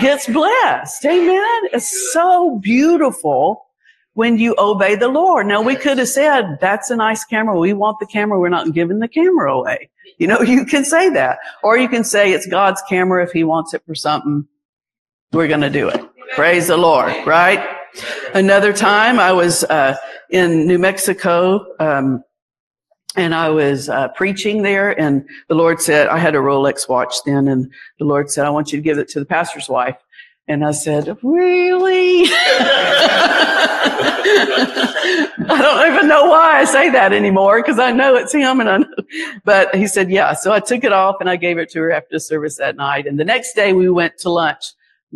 gets 0.00 0.26
blessed. 0.26 1.04
Amen. 1.04 1.60
It's 1.72 2.12
so 2.12 2.58
beautiful 2.60 3.69
when 4.14 4.38
you 4.38 4.54
obey 4.58 4.96
the 4.96 5.08
Lord. 5.08 5.46
Now 5.46 5.62
we 5.62 5.76
could 5.76 5.98
have 5.98 6.08
said, 6.08 6.58
that's 6.60 6.90
a 6.90 6.96
nice 6.96 7.24
camera. 7.24 7.58
We 7.58 7.72
want 7.72 7.98
the 8.00 8.06
camera. 8.06 8.38
We're 8.38 8.48
not 8.48 8.72
giving 8.72 8.98
the 8.98 9.08
camera 9.08 9.52
away. 9.54 9.90
You 10.18 10.26
know, 10.26 10.40
you 10.42 10.64
can 10.64 10.84
say 10.84 11.10
that. 11.10 11.38
Or 11.62 11.78
you 11.78 11.88
can 11.88 12.04
say 12.04 12.32
it's 12.32 12.46
God's 12.46 12.82
camera. 12.88 13.22
If 13.24 13.32
he 13.32 13.44
wants 13.44 13.74
it 13.74 13.82
for 13.86 13.94
something, 13.94 14.46
we're 15.32 15.48
going 15.48 15.60
to 15.60 15.70
do 15.70 15.88
it. 15.88 16.04
Praise 16.34 16.68
the 16.68 16.76
Lord, 16.76 17.12
right? 17.26 17.76
Another 18.34 18.72
time 18.72 19.18
I 19.18 19.32
was, 19.32 19.64
uh, 19.64 19.96
in 20.30 20.66
New 20.66 20.78
Mexico, 20.78 21.66
um, 21.80 22.22
and 23.16 23.34
I 23.34 23.48
was 23.48 23.88
uh, 23.88 24.08
preaching 24.08 24.62
there, 24.62 24.98
and 24.98 25.28
the 25.48 25.56
Lord 25.56 25.80
said, 25.80 26.06
I 26.06 26.18
had 26.18 26.36
a 26.36 26.38
Rolex 26.38 26.88
watch 26.88 27.14
then, 27.26 27.48
and 27.48 27.70
the 27.98 28.04
Lord 28.04 28.30
said, 28.30 28.46
I 28.46 28.50
want 28.50 28.72
you 28.72 28.78
to 28.78 28.82
give 28.82 28.98
it 28.98 29.08
to 29.08 29.18
the 29.18 29.26
pastor's 29.26 29.68
wife. 29.68 29.96
And 30.48 30.64
I 30.64 30.72
said, 30.72 31.16
really? 31.22 32.24
I 35.48 35.58
don't 35.62 35.92
even 35.92 36.08
know 36.08 36.26
why 36.26 36.58
I 36.60 36.64
say 36.64 36.90
that 36.90 37.12
anymore 37.12 37.62
because 37.62 37.78
I 37.78 37.92
know 37.92 38.16
it's 38.16 38.32
him 38.32 38.60
and 38.60 38.68
I 38.68 38.78
know. 38.78 38.94
But 39.44 39.74
he 39.74 39.86
said, 39.86 40.10
yeah. 40.10 40.32
So 40.34 40.52
I 40.52 40.60
took 40.60 40.82
it 40.82 40.92
off 40.92 41.16
and 41.20 41.30
I 41.30 41.36
gave 41.36 41.58
it 41.58 41.70
to 41.70 41.78
her 41.80 41.92
after 41.92 42.18
service 42.18 42.56
that 42.56 42.76
night. 42.76 43.06
And 43.06 43.18
the 43.18 43.24
next 43.24 43.54
day 43.54 43.72
we 43.72 43.88
went 43.88 44.18
to 44.18 44.30
lunch, 44.30 44.72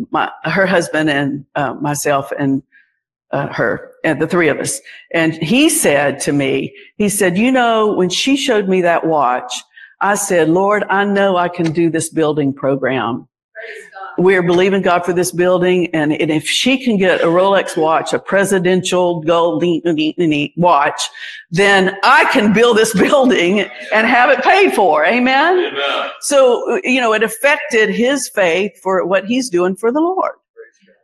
my, 0.09 0.31
her 0.43 0.65
husband 0.65 1.09
and 1.09 1.45
uh, 1.55 1.73
myself 1.75 2.31
and 2.37 2.63
uh, 3.31 3.47
her 3.51 3.91
and 4.03 4.21
the 4.21 4.27
three 4.27 4.47
of 4.47 4.59
us. 4.59 4.79
And 5.13 5.33
he 5.33 5.69
said 5.69 6.19
to 6.21 6.31
me, 6.31 6.73
he 6.95 7.09
said, 7.09 7.37
you 7.37 7.51
know, 7.51 7.93
when 7.93 8.09
she 8.09 8.37
showed 8.37 8.69
me 8.69 8.81
that 8.83 9.05
watch, 9.05 9.53
I 9.99 10.15
said, 10.15 10.49
Lord, 10.49 10.83
I 10.89 11.03
know 11.03 11.35
I 11.35 11.49
can 11.49 11.71
do 11.71 11.89
this 11.89 12.09
building 12.09 12.53
program 12.53 13.27
we're 14.17 14.43
believing 14.43 14.81
God 14.81 15.05
for 15.05 15.13
this 15.13 15.31
building. 15.31 15.87
And, 15.93 16.13
and, 16.13 16.31
if 16.31 16.47
she 16.47 16.83
can 16.83 16.97
get 16.97 17.21
a 17.21 17.25
Rolex 17.25 17.77
watch, 17.77 18.13
a 18.13 18.19
presidential 18.19 19.21
gold 19.21 19.63
watch, 20.55 21.01
then 21.51 21.97
I 22.03 22.25
can 22.31 22.53
build 22.53 22.77
this 22.77 22.93
building 22.99 23.61
and 23.93 24.07
have 24.07 24.29
it 24.29 24.43
paid 24.43 24.73
for. 24.73 25.05
Amen? 25.05 25.59
Amen. 25.59 26.11
So, 26.21 26.79
you 26.83 27.01
know, 27.01 27.13
it 27.13 27.23
affected 27.23 27.89
his 27.89 28.29
faith 28.29 28.71
for 28.81 29.05
what 29.05 29.25
he's 29.25 29.49
doing 29.49 29.75
for 29.75 29.91
the 29.91 30.01
Lord. 30.01 30.33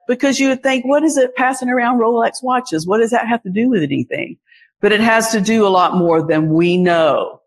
Because 0.07 0.39
you 0.39 0.49
would 0.49 0.63
think, 0.63 0.85
what 0.85 1.03
is 1.03 1.17
it 1.17 1.35
passing 1.35 1.69
around 1.69 1.99
Rolex 1.99 2.43
watches? 2.43 2.87
What 2.87 2.97
does 2.97 3.11
that 3.11 3.27
have 3.27 3.43
to 3.43 3.49
do 3.49 3.69
with 3.69 3.83
anything? 3.83 4.37
But 4.79 4.91
it 4.91 4.99
has 4.99 5.31
to 5.31 5.39
do 5.39 5.65
a 5.65 5.69
lot 5.69 5.95
more 5.95 6.25
than 6.25 6.53
we 6.53 6.75
know. 6.77 7.40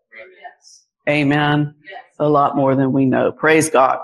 Yes. 1.05 1.15
Amen. 1.15 1.75
Yes 1.89 2.01
a 2.19 2.29
lot 2.29 2.55
more 2.55 2.75
than 2.75 2.91
we 2.91 3.05
know. 3.05 3.31
Praise 3.31 3.69
God. 3.69 3.99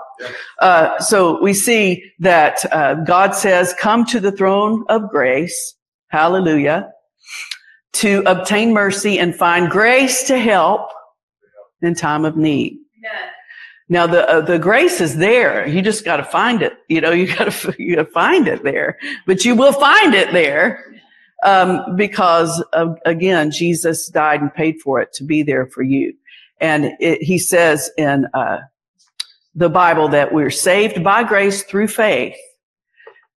Uh, 0.60 0.98
so 1.00 1.40
we 1.42 1.54
see 1.54 2.04
that 2.18 2.64
uh, 2.72 2.94
God 2.94 3.34
says, 3.34 3.74
"Come 3.78 4.04
to 4.06 4.20
the 4.20 4.32
throne 4.32 4.84
of 4.88 5.08
grace." 5.10 5.74
Hallelujah. 6.08 6.90
To 7.94 8.22
obtain 8.26 8.72
mercy 8.72 9.18
and 9.18 9.34
find 9.34 9.70
grace 9.70 10.24
to 10.24 10.38
help 10.38 10.90
in 11.80 11.94
time 11.94 12.24
of 12.24 12.36
need. 12.36 12.78
Now 13.88 14.06
the 14.06 14.28
uh, 14.28 14.40
the 14.42 14.58
grace 14.58 15.00
is 15.00 15.16
there. 15.16 15.66
You 15.66 15.82
just 15.82 16.04
got 16.04 16.18
to 16.18 16.24
find 16.24 16.62
it. 16.62 16.74
You 16.88 17.00
know, 17.00 17.10
you 17.10 17.26
got 17.36 17.50
to 17.50 17.74
you 17.78 17.96
got 17.96 18.06
to 18.06 18.10
find 18.10 18.46
it 18.46 18.62
there. 18.62 18.98
But 19.26 19.44
you 19.44 19.54
will 19.54 19.72
find 19.72 20.14
it 20.14 20.32
there 20.32 20.84
um, 21.42 21.96
because 21.96 22.60
of, 22.72 22.98
again, 23.04 23.50
Jesus 23.50 24.06
died 24.08 24.40
and 24.40 24.54
paid 24.54 24.80
for 24.80 25.00
it 25.00 25.12
to 25.14 25.24
be 25.24 25.42
there 25.42 25.66
for 25.66 25.82
you. 25.82 26.14
And 26.62 26.92
it, 27.00 27.22
he 27.22 27.38
says 27.38 27.90
in, 27.98 28.26
uh, 28.34 28.58
the 29.54 29.68
Bible 29.68 30.08
that 30.08 30.32
we're 30.32 30.50
saved 30.50 31.04
by 31.04 31.22
grace 31.24 31.62
through 31.64 31.88
faith. 31.88 32.36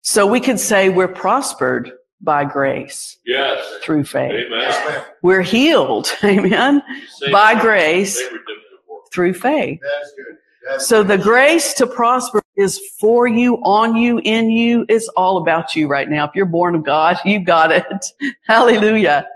So 0.02 0.26
we 0.28 0.40
can 0.40 0.58
say 0.58 0.88
we're 0.90 1.08
prospered 1.10 1.92
by 2.22 2.46
grace 2.46 3.18
Yes. 3.26 3.62
through 3.84 4.06
faith. 4.06 4.32
Amen. 4.32 5.04
We're 5.24 5.42
healed, 5.42 6.08
amen, 6.24 6.82
Saved 7.10 7.32
by 7.34 7.56
by- 7.56 7.62
grace 7.62 8.16
saved 8.18 8.32
redemptive 8.32 8.80
work. 8.88 9.02
through 9.14 9.34
faith. 9.34 9.80
That's 9.82 10.14
good. 10.16 10.38
That's 10.70 10.88
So 10.88 11.04
good. 11.04 11.20
the 11.20 11.24
grace 11.24 11.74
to 11.76 11.86
prosper 11.88 12.42
is 12.56 12.80
for 13.00 13.28
you, 13.28 13.56
on 13.64 13.96
you, 13.98 14.20
in 14.24 14.50
you. 14.50 14.86
It's 14.88 15.08
all 15.18 15.38
about 15.38 15.76
you 15.76 15.88
right 15.88 16.10
now. 16.10 16.24
If 16.26 16.32
you're 16.36 16.46
born 16.46 16.76
of 16.76 16.86
God, 16.86 17.18
you've 17.26 17.44
got 17.46 17.72
it. 17.72 18.06
Hallelujah. 18.48 19.28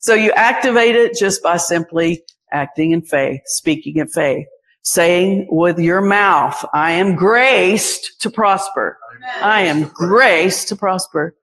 So 0.00 0.12
you 0.14 0.32
activate 0.32 0.94
it 0.96 1.16
just 1.16 1.42
by 1.42 1.56
simply 1.56 2.22
acting 2.52 2.92
in 2.92 3.02
faith, 3.02 3.40
speaking 3.46 3.96
in 3.96 4.08
faith, 4.08 4.46
saying 4.82 5.48
with 5.50 5.78
your 5.78 6.00
mouth, 6.00 6.64
I 6.72 6.92
am 6.92 7.14
graced 7.14 8.20
to 8.22 8.30
prosper. 8.30 8.98
I 9.42 9.62
am 9.62 9.88
graced 9.88 10.68
to 10.68 10.76
prosper. 10.76 11.34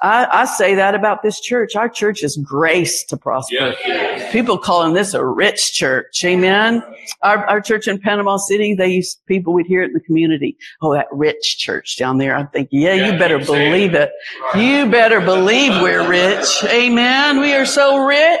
I, 0.00 0.26
I 0.30 0.44
say 0.44 0.74
that 0.76 0.94
about 0.94 1.22
this 1.22 1.40
church. 1.40 1.74
Our 1.74 1.88
church 1.88 2.22
is 2.22 2.36
grace 2.36 3.02
to 3.04 3.16
prosper. 3.16 3.54
Yes. 3.54 4.32
People 4.32 4.56
calling 4.56 4.94
this 4.94 5.12
a 5.12 5.24
rich 5.24 5.72
church. 5.72 6.24
Amen. 6.24 6.82
Our, 7.22 7.44
our 7.46 7.60
church 7.60 7.88
in 7.88 7.98
Panama 7.98 8.36
City, 8.36 8.74
they 8.74 8.88
used 8.88 9.20
people 9.26 9.52
we'd 9.52 9.66
hear 9.66 9.82
it 9.82 9.86
in 9.86 9.94
the 9.94 10.00
community. 10.00 10.56
Oh, 10.82 10.92
that 10.94 11.06
rich 11.10 11.58
church 11.58 11.96
down 11.96 12.18
there. 12.18 12.36
I 12.36 12.44
think, 12.44 12.68
yeah, 12.70 12.94
Yeah, 12.94 13.12
you 13.12 13.18
better 13.18 13.38
believe 13.38 13.94
it. 13.94 14.12
You 14.54 14.88
better 14.88 15.20
believe 15.20 15.72
we're 15.82 16.08
rich. 16.08 16.46
Amen. 16.64 17.40
We 17.40 17.54
are 17.54 17.66
so 17.66 18.04
rich. 18.06 18.40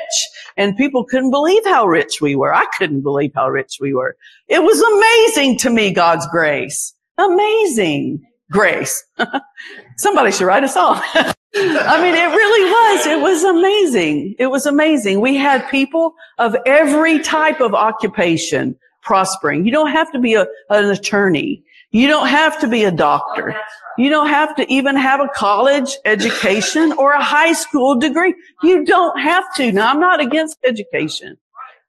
And 0.56 0.76
people 0.76 1.04
couldn't 1.04 1.30
believe 1.30 1.64
how 1.64 1.86
rich 1.86 2.20
we 2.20 2.36
were. 2.36 2.54
I 2.54 2.66
couldn't 2.76 3.02
believe 3.02 3.32
how 3.34 3.48
rich 3.48 3.78
we 3.80 3.94
were. 3.94 4.16
It 4.46 4.62
was 4.62 4.80
amazing 4.80 5.58
to 5.58 5.70
me, 5.70 5.92
God's 5.92 6.26
grace. 6.28 6.94
Amazing 7.16 8.24
grace. 8.50 9.04
Somebody 9.96 10.30
should 10.30 10.46
write 10.46 10.64
a 10.64 10.68
song. 10.68 11.00
I 11.60 12.00
mean, 12.02 12.14
it 12.14 12.28
really 12.28 12.70
was. 12.70 13.06
It 13.06 13.20
was 13.20 13.44
amazing. 13.44 14.34
It 14.38 14.46
was 14.46 14.66
amazing. 14.66 15.20
We 15.20 15.36
had 15.36 15.68
people 15.70 16.14
of 16.38 16.56
every 16.66 17.20
type 17.20 17.60
of 17.60 17.74
occupation 17.74 18.76
prospering. 19.02 19.64
You 19.64 19.72
don't 19.72 19.90
have 19.90 20.12
to 20.12 20.18
be 20.18 20.34
a, 20.34 20.46
an 20.70 20.86
attorney. 20.86 21.62
You 21.90 22.06
don't 22.06 22.28
have 22.28 22.60
to 22.60 22.68
be 22.68 22.84
a 22.84 22.90
doctor. 22.90 23.54
Oh, 23.56 23.62
you 23.96 24.10
don't 24.10 24.28
have 24.28 24.54
to 24.56 24.72
even 24.72 24.94
have 24.96 25.20
a 25.20 25.28
college 25.34 25.96
education 26.04 26.92
or 26.92 27.12
a 27.12 27.22
high 27.22 27.54
school 27.54 27.98
degree. 27.98 28.34
You 28.62 28.84
don't 28.84 29.18
have 29.18 29.44
to. 29.56 29.72
Now, 29.72 29.90
I'm 29.90 30.00
not 30.00 30.20
against 30.20 30.58
education. 30.64 31.38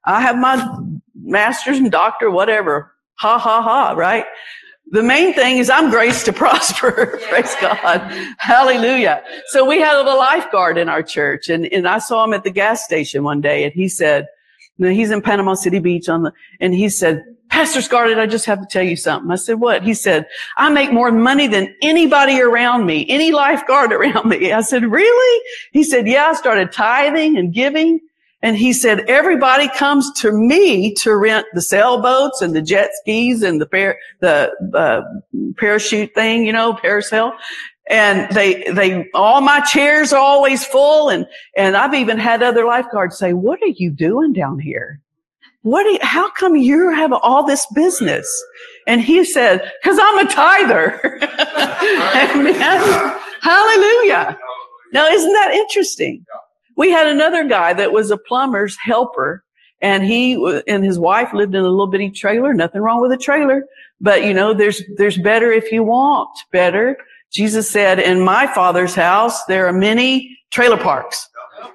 I 0.06 0.20
have 0.22 0.36
my 0.36 0.66
master's 1.14 1.78
and 1.78 1.90
doctor, 1.90 2.30
whatever. 2.30 2.92
Ha 3.16 3.38
ha 3.38 3.60
ha, 3.60 3.92
right? 3.92 4.24
The 4.90 5.02
main 5.02 5.34
thing 5.34 5.58
is 5.58 5.70
I'm 5.70 5.90
graced 5.90 6.26
to 6.26 6.32
prosper. 6.44 7.20
Praise 7.28 7.54
God. 7.60 8.00
Hallelujah. 8.38 9.22
So 9.46 9.64
we 9.64 9.80
had 9.80 9.96
a 9.96 10.02
lifeguard 10.02 10.78
in 10.78 10.88
our 10.88 11.02
church 11.02 11.48
and, 11.48 11.66
and 11.66 11.86
I 11.86 11.98
saw 11.98 12.24
him 12.24 12.34
at 12.34 12.44
the 12.44 12.50
gas 12.50 12.84
station 12.84 13.22
one 13.22 13.40
day 13.40 13.64
and 13.64 13.72
he 13.72 13.88
said, 13.88 14.26
now 14.78 14.88
he's 14.88 15.10
in 15.10 15.20
Panama 15.20 15.54
City 15.54 15.78
Beach 15.78 16.08
on 16.08 16.22
the, 16.22 16.32
and 16.58 16.74
he 16.74 16.88
said, 16.88 17.22
Pastor 17.50 17.82
Scarlett, 17.82 18.18
I 18.18 18.26
just 18.26 18.46
have 18.46 18.60
to 18.60 18.66
tell 18.66 18.82
you 18.82 18.96
something. 18.96 19.30
I 19.30 19.34
said, 19.34 19.60
what? 19.60 19.82
He 19.82 19.92
said, 19.92 20.26
I 20.56 20.70
make 20.70 20.92
more 20.92 21.12
money 21.12 21.48
than 21.48 21.74
anybody 21.82 22.40
around 22.40 22.86
me, 22.86 23.04
any 23.08 23.32
lifeguard 23.32 23.92
around 23.92 24.28
me. 24.28 24.52
I 24.52 24.62
said, 24.62 24.84
really? 24.84 25.44
He 25.72 25.82
said, 25.84 26.08
yeah, 26.08 26.26
I 26.26 26.34
started 26.34 26.72
tithing 26.72 27.36
and 27.36 27.52
giving. 27.52 28.00
And 28.42 28.56
he 28.56 28.72
said, 28.72 29.00
everybody 29.00 29.68
comes 29.68 30.10
to 30.20 30.32
me 30.32 30.94
to 30.94 31.14
rent 31.16 31.46
the 31.52 31.60
sailboats 31.60 32.40
and 32.40 32.54
the 32.54 32.62
jet 32.62 32.90
skis 32.94 33.42
and 33.42 33.60
the 33.60 33.66
par- 33.66 33.98
the 34.20 34.50
uh, 34.74 35.02
parachute 35.58 36.14
thing, 36.14 36.46
you 36.46 36.52
know, 36.52 36.72
parasail. 36.72 37.32
And 37.90 38.32
they, 38.34 38.62
they, 38.72 39.10
all 39.14 39.40
my 39.40 39.60
chairs 39.60 40.12
are 40.12 40.20
always 40.20 40.64
full. 40.64 41.10
And, 41.10 41.26
and 41.56 41.76
I've 41.76 41.92
even 41.92 42.18
had 42.18 42.42
other 42.42 42.64
lifeguards 42.64 43.18
say, 43.18 43.34
what 43.34 43.60
are 43.62 43.74
you 43.76 43.90
doing 43.90 44.32
down 44.32 44.58
here? 44.58 45.00
What 45.62 45.84
you, 45.84 45.98
how 46.00 46.30
come 46.30 46.56
you 46.56 46.90
have 46.90 47.12
all 47.12 47.44
this 47.44 47.66
business? 47.74 48.26
And 48.86 49.02
he 49.02 49.24
said, 49.24 49.70
cause 49.84 49.98
I'm 50.00 50.26
a 50.26 50.30
tither. 50.30 51.00
Amen. 52.32 53.18
Hallelujah. 53.42 54.38
Now, 54.92 55.06
isn't 55.06 55.32
that 55.32 55.50
interesting? 55.52 56.24
We 56.80 56.90
had 56.90 57.08
another 57.08 57.44
guy 57.46 57.74
that 57.74 57.92
was 57.92 58.10
a 58.10 58.16
plumber's 58.16 58.74
helper 58.82 59.44
and 59.82 60.02
he 60.02 60.62
and 60.66 60.82
his 60.82 60.98
wife 60.98 61.34
lived 61.34 61.54
in 61.54 61.60
a 61.60 61.68
little 61.68 61.86
bitty 61.86 62.08
trailer. 62.08 62.54
Nothing 62.54 62.80
wrong 62.80 63.02
with 63.02 63.12
a 63.12 63.18
trailer, 63.18 63.66
but 64.00 64.24
you 64.24 64.32
know, 64.32 64.54
there's, 64.54 64.80
there's 64.96 65.18
better 65.18 65.52
if 65.52 65.70
you 65.72 65.84
want 65.84 66.30
better. 66.52 66.96
Jesus 67.30 67.70
said, 67.70 67.98
in 67.98 68.24
my 68.24 68.46
father's 68.54 68.94
house, 68.94 69.44
there 69.44 69.66
are 69.66 69.74
many 69.74 70.38
trailer 70.50 70.78
parks. 70.78 71.28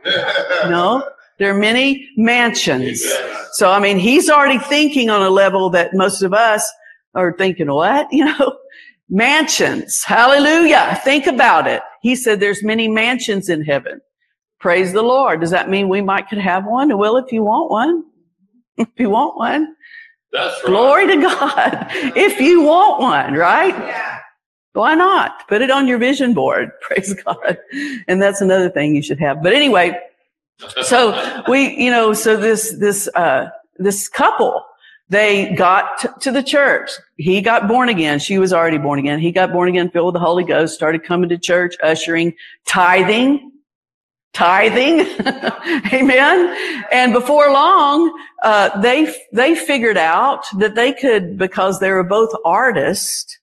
No, 0.66 1.08
there 1.38 1.56
are 1.56 1.60
many 1.60 2.10
mansions. 2.18 3.04
So, 3.52 3.70
I 3.70 3.80
mean, 3.80 4.00
he's 4.00 4.28
already 4.28 4.58
thinking 4.58 5.12
on 5.12 5.22
a 5.22 5.30
level 5.30 5.70
that 5.70 5.94
most 5.94 6.24
of 6.24 6.34
us 6.34 6.68
are 7.14 7.32
thinking, 7.38 7.72
what? 7.72 8.08
You 8.12 8.26
know, 8.26 8.58
mansions. 9.08 10.04
Hallelujah. 10.04 11.00
Think 11.04 11.28
about 11.28 11.68
it. 11.68 11.84
He 12.02 12.16
said 12.16 12.40
there's 12.40 12.64
many 12.64 12.88
mansions 12.88 13.50
in 13.50 13.62
heaven. 13.62 14.02
Praise 14.66 14.94
the 14.94 15.04
Lord. 15.04 15.42
Does 15.42 15.52
that 15.52 15.70
mean 15.70 15.90
we 15.90 16.02
might 16.02 16.28
could 16.28 16.40
have 16.40 16.66
one? 16.66 16.98
Well, 16.98 17.18
if 17.18 17.32
you 17.32 17.44
want 17.44 17.70
one, 17.70 18.04
if 18.78 18.88
you 18.98 19.12
want 19.12 19.38
one, 19.38 19.76
That's 20.32 20.56
right. 20.64 20.66
glory 20.66 21.06
to 21.06 21.18
God. 21.22 21.88
If 22.16 22.40
you 22.40 22.64
want 22.64 23.00
one, 23.00 23.36
right? 23.36 23.78
Yeah. 23.78 24.22
Why 24.74 24.96
not? 24.96 25.48
Put 25.48 25.62
it 25.62 25.70
on 25.70 25.88
your 25.88 26.00
vision 26.00 26.34
board. 26.34 26.72
Praise 26.82 27.14
God. 27.14 27.60
And 28.08 28.20
that's 28.20 28.42
another 28.42 28.72
thing 28.72 28.96
you 28.96 29.04
should 29.04 29.20
have. 29.20 29.44
But 29.44 29.54
anyway, 29.54 30.00
so 30.82 31.44
we, 31.48 31.78
you 31.78 31.92
know, 31.92 32.14
so 32.14 32.36
this, 32.36 32.76
this, 32.80 33.08
uh, 33.14 33.50
this 33.78 34.10
couple, 34.10 34.66
they 35.10 35.54
got 35.54 36.00
t- 36.00 36.08
to 36.22 36.32
the 36.32 36.42
church. 36.42 36.90
He 37.18 37.40
got 37.40 37.68
born 37.68 37.90
again. 37.90 38.18
She 38.18 38.40
was 38.40 38.52
already 38.52 38.80
born 38.80 38.98
again. 38.98 39.20
He 39.20 39.32
got 39.32 39.52
born 39.52 39.70
again, 39.70 39.92
filled 39.92 40.08
with 40.08 40.14
the 40.14 40.26
Holy 40.26 40.44
Ghost, 40.44 40.74
started 40.74 41.04
coming 41.04 41.30
to 41.30 41.38
church, 41.38 41.76
ushering, 41.84 42.34
tithing, 42.66 43.52
tithing. 44.36 45.00
Amen. 45.94 46.86
And 46.92 47.14
before 47.14 47.52
long, 47.52 48.14
uh, 48.44 48.80
they, 48.82 49.12
they 49.32 49.56
figured 49.56 49.98
out 49.98 50.46
that 50.60 50.76
they 50.76 50.94
could, 50.94 51.38
because 51.38 51.80
they 51.80 51.92
were 51.92 52.04
both 52.04 52.30
artists, 52.46 53.40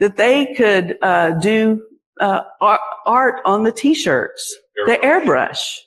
that 0.00 0.16
they 0.16 0.54
could, 0.54 0.98
uh, 1.00 1.30
do, 1.40 1.82
uh, 2.20 2.42
art 2.60 3.40
on 3.44 3.64
the 3.64 3.72
t-shirts, 3.72 4.54
the 4.86 4.98
airbrush. 5.02 5.78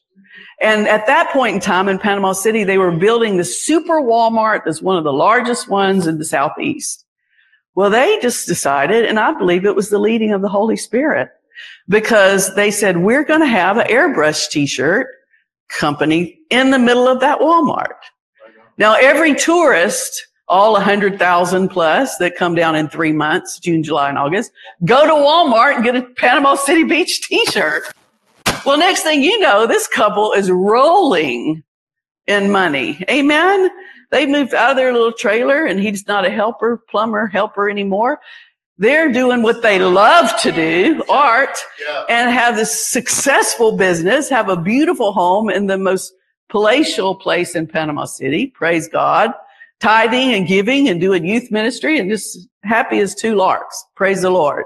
And 0.59 0.87
at 0.87 1.05
that 1.05 1.31
point 1.31 1.55
in 1.55 1.61
time 1.61 1.87
in 1.87 1.99
Panama 1.99 2.33
City, 2.33 2.63
they 2.63 2.79
were 2.79 2.91
building 2.91 3.37
the 3.37 3.43
super 3.43 4.01
Walmart 4.01 4.61
that's 4.65 4.81
one 4.81 4.97
of 4.97 5.03
the 5.03 5.13
largest 5.13 5.69
ones 5.69 6.07
in 6.07 6.17
the 6.17 6.25
Southeast. 6.25 7.05
Well, 7.75 7.91
they 7.91 8.17
just 8.21 8.47
decided, 8.47 9.05
and 9.05 9.19
I 9.19 9.37
believe 9.37 9.63
it 9.63 9.75
was 9.75 9.89
the 9.89 9.99
leading 9.99 10.31
of 10.31 10.41
the 10.41 10.49
Holy 10.49 10.77
Spirit, 10.77 11.29
because 11.87 12.55
they 12.55 12.71
said, 12.71 12.97
we're 12.97 13.23
going 13.23 13.41
to 13.41 13.47
have 13.47 13.77
an 13.77 13.87
airbrush 13.87 14.49
t-shirt 14.49 15.07
company 15.69 16.39
in 16.49 16.71
the 16.71 16.79
middle 16.79 17.07
of 17.07 17.19
that 17.19 17.39
Walmart. 17.39 17.95
Now, 18.77 18.95
every 18.95 19.35
tourist, 19.35 20.27
all 20.47 20.73
100,000 20.73 21.69
plus 21.69 22.17
that 22.17 22.35
come 22.35 22.55
down 22.55 22.75
in 22.75 22.87
three 22.87 23.11
months, 23.11 23.59
June, 23.59 23.83
July, 23.83 24.09
and 24.09 24.17
August, 24.17 24.51
go 24.85 25.05
to 25.05 25.13
Walmart 25.13 25.75
and 25.75 25.83
get 25.83 25.95
a 25.95 26.03
Panama 26.15 26.55
City 26.55 26.83
Beach 26.83 27.21
t-shirt. 27.27 27.83
Well, 28.65 28.77
next 28.77 29.03
thing 29.03 29.23
you 29.23 29.39
know, 29.39 29.65
this 29.65 29.87
couple 29.87 30.33
is 30.33 30.51
rolling 30.51 31.63
in 32.27 32.51
money. 32.51 33.03
Amen. 33.09 33.69
They 34.11 34.25
moved 34.25 34.53
out 34.53 34.71
of 34.71 34.77
their 34.77 34.93
little 34.93 35.11
trailer 35.11 35.65
and 35.65 35.79
he's 35.79 36.07
not 36.07 36.25
a 36.25 36.29
helper, 36.29 36.81
plumber, 36.89 37.27
helper 37.27 37.69
anymore. 37.69 38.19
They're 38.79 39.11
doing 39.11 39.41
what 39.41 39.63
they 39.63 39.79
love 39.79 40.39
to 40.41 40.51
do, 40.51 41.03
art, 41.09 41.57
and 42.09 42.29
have 42.29 42.55
this 42.55 42.87
successful 42.87 43.75
business, 43.75 44.29
have 44.29 44.49
a 44.49 44.57
beautiful 44.57 45.13
home 45.13 45.49
in 45.49 45.65
the 45.65 45.77
most 45.77 46.13
palatial 46.49 47.15
place 47.15 47.55
in 47.55 47.67
Panama 47.67 48.05
City. 48.05 48.47
Praise 48.47 48.87
God. 48.87 49.31
Tithing 49.79 50.33
and 50.33 50.47
giving 50.47 50.89
and 50.89 50.99
doing 51.01 51.25
youth 51.25 51.51
ministry 51.51 51.99
and 51.99 52.09
just 52.09 52.47
happy 52.63 52.99
as 52.99 53.15
two 53.15 53.35
larks. 53.35 53.83
Praise 53.95 54.21
the 54.21 54.29
Lord. 54.29 54.65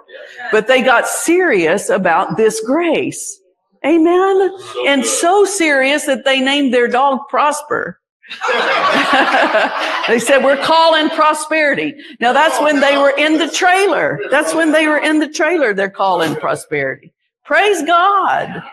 But 0.52 0.68
they 0.68 0.82
got 0.82 1.08
serious 1.08 1.90
about 1.90 2.38
this 2.38 2.62
grace. 2.66 3.40
Amen. 3.86 4.58
So 4.74 4.88
and 4.88 5.06
so 5.06 5.46
serious 5.46 6.06
that 6.06 6.24
they 6.26 6.40
named 6.40 6.74
their 6.74 6.88
dog 6.88 7.20
Prosper. 7.30 8.01
they 10.08 10.20
said, 10.20 10.44
we're 10.44 10.62
calling 10.64 11.10
prosperity. 11.10 11.96
Now 12.20 12.34
that's 12.34 12.60
when 12.62 12.80
they 12.80 12.98
were 12.98 13.14
in 13.18 13.38
the 13.38 13.50
trailer. 13.50 14.20
That's 14.30 14.54
when 14.54 14.72
they 14.72 14.88
were 14.88 15.00
in 15.00 15.20
the 15.20 15.30
trailer. 15.30 15.74
They're 15.74 15.90
calling 15.90 16.36
prosperity. 16.36 17.14
Praise 17.44 17.84
God. 17.84 18.64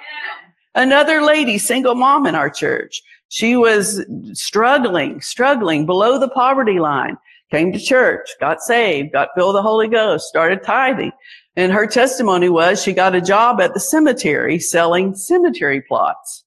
Another 0.75 1.23
lady, 1.23 1.59
single 1.59 1.95
mom 1.95 2.27
in 2.27 2.35
our 2.35 2.51
church. 2.51 3.03
She 3.29 3.57
was 3.57 4.05
struggling, 4.33 5.21
struggling 5.21 5.87
below 5.87 6.19
the 6.19 6.29
poverty 6.29 6.79
line. 6.79 7.17
came 7.51 7.73
to 7.73 7.79
church, 7.79 8.29
got 8.41 8.61
saved, 8.61 9.13
got 9.13 9.31
filled 9.35 9.55
with 9.55 9.59
the 9.59 9.69
Holy 9.69 9.89
Ghost, 9.89 10.27
started 10.27 10.63
tithing. 10.63 11.13
And 11.57 11.73
her 11.73 11.87
testimony 11.87 12.49
was 12.49 12.83
she 12.83 12.93
got 12.93 13.15
a 13.15 13.21
job 13.21 13.61
at 13.61 13.75
the 13.75 13.81
cemetery 13.81 14.59
selling 14.59 15.17
cemetery 15.17 15.81
plots. 15.83 16.45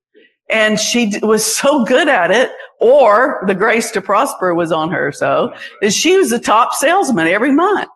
And 0.52 0.80
she 0.80 1.14
was 1.22 1.46
so 1.46 1.86
good 1.86 2.10
at 2.10 2.32
it, 2.32 2.52
or 2.80 3.44
the 3.48 3.56
grace 3.56 3.92
to 3.92 4.02
prosper 4.02 4.54
was 4.54 4.72
on 4.72 4.92
her. 4.92 5.12
So 5.12 5.54
that 5.82 5.94
she 5.94 6.18
was 6.18 6.30
the 6.30 6.40
top 6.40 6.74
salesman 6.74 7.28
every 7.28 7.52
month. 7.52 7.90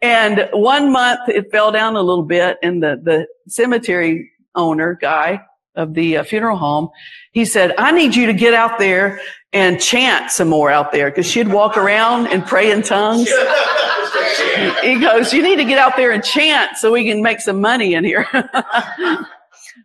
And 0.00 0.48
one 0.52 0.92
month 0.92 1.28
it 1.28 1.50
fell 1.50 1.72
down 1.72 1.96
a 1.96 2.02
little 2.02 2.24
bit 2.24 2.58
and 2.62 2.82
the, 2.82 3.00
the 3.02 3.26
cemetery 3.48 4.30
owner 4.54 4.96
guy 5.00 5.42
of 5.74 5.94
the 5.94 6.18
uh, 6.18 6.24
funeral 6.24 6.56
home, 6.56 6.88
he 7.32 7.44
said, 7.44 7.74
I 7.78 7.92
need 7.92 8.14
you 8.14 8.26
to 8.26 8.32
get 8.32 8.54
out 8.54 8.78
there 8.78 9.20
and 9.52 9.80
chant 9.80 10.30
some 10.30 10.48
more 10.48 10.70
out 10.70 10.92
there 10.92 11.10
because 11.10 11.26
she'd 11.26 11.48
walk 11.48 11.76
around 11.76 12.28
and 12.28 12.44
pray 12.44 12.70
in 12.70 12.82
tongues. 12.82 13.28
he 14.82 14.98
goes, 15.00 15.32
you 15.32 15.42
need 15.42 15.56
to 15.56 15.64
get 15.64 15.78
out 15.78 15.96
there 15.96 16.10
and 16.10 16.22
chant 16.22 16.76
so 16.76 16.92
we 16.92 17.04
can 17.04 17.22
make 17.22 17.40
some 17.40 17.60
money 17.60 17.94
in 17.94 18.04
here. 18.04 18.26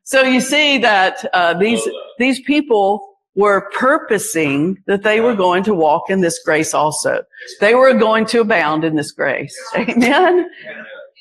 so 0.04 0.22
you 0.24 0.41
see 0.41 0.78
that 0.80 1.26
uh, 1.34 1.54
these 1.54 1.88
these 2.20 2.41
people 2.41 3.14
were 3.36 3.70
purposing 3.74 4.78
that 4.86 5.04
they 5.04 5.20
were 5.20 5.36
going 5.36 5.64
to 5.64 5.74
walk 5.74 6.10
in 6.10 6.22
this 6.22 6.39
grace 6.43 6.74
also. 6.74 7.24
They 7.60 7.74
were 7.74 7.93
going 7.93 8.26
to 8.28 8.41
abound 8.41 8.84
in 8.84 8.95
this 8.95 9.12
grace. 9.12 9.56
Amen. 9.76 10.49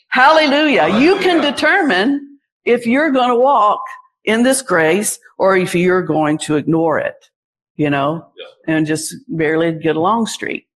Hallelujah. 0.09 0.99
You 0.99 1.17
can 1.21 1.41
determine 1.41 2.39
if 2.65 2.87
you're 2.87 3.11
going 3.11 3.31
to 3.31 3.39
walk 3.39 3.81
in 4.25 4.43
this 4.43 4.61
grace 4.61 5.19
or 5.39 5.57
if 5.57 5.75
you're 5.75 6.03
going 6.03 6.39
to 6.39 6.57
ignore 6.57 6.99
it, 6.99 7.31
you 7.77 7.89
know, 7.89 8.27
and 8.67 8.87
just 8.87 9.15
barely 9.29 9.73
get 9.73 9.97
along 9.97 10.27
street. 10.27 10.67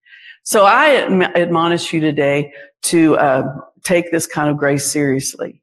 So 0.43 0.65
I 0.65 1.03
admonish 1.37 1.93
you 1.93 2.01
today 2.01 2.53
to 2.85 3.17
uh, 3.19 3.43
take 3.85 4.11
this 4.11 4.27
kind 4.27 4.49
of 4.49 4.57
grace 4.57 4.87
seriously. 4.91 5.61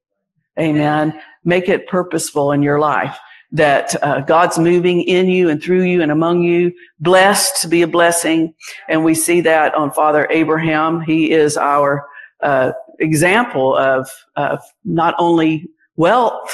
Amen. 0.60 1.20
Make 1.44 1.70
it 1.70 1.88
purposeful 1.88 2.52
in 2.52 2.64
your 2.64 2.80
life 2.80 3.18
that 3.54 3.96
uh, 4.04 4.22
God's 4.22 4.58
moving 4.58 5.02
in 5.04 5.28
you 5.28 5.48
and 5.48 5.62
through 5.62 5.84
you 5.84 6.02
and 6.02 6.12
among 6.12 6.42
you, 6.42 6.74
blessed 7.00 7.62
to 7.62 7.68
be 7.68 7.84
a 7.84 7.88
blessing. 7.88 8.54
And 8.90 9.06
we 9.06 9.14
see 9.14 9.42
that 9.42 9.76
on 9.76 9.92
Father 9.92 10.28
Abraham. 10.32 11.02
He 11.02 11.32
is 11.32 11.56
our 11.56 12.08
uh, 12.42 12.72
example 13.00 13.78
of, 13.78 14.10
of 14.36 14.60
not 14.84 15.14
only 15.20 15.70
wealth, 15.98 16.52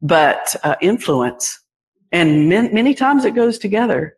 but 0.00 0.54
uh, 0.62 0.76
influence. 0.80 1.58
And 2.12 2.48
min- 2.48 2.72
many 2.72 2.94
times 2.94 3.24
it 3.24 3.34
goes 3.34 3.58
together. 3.58 4.16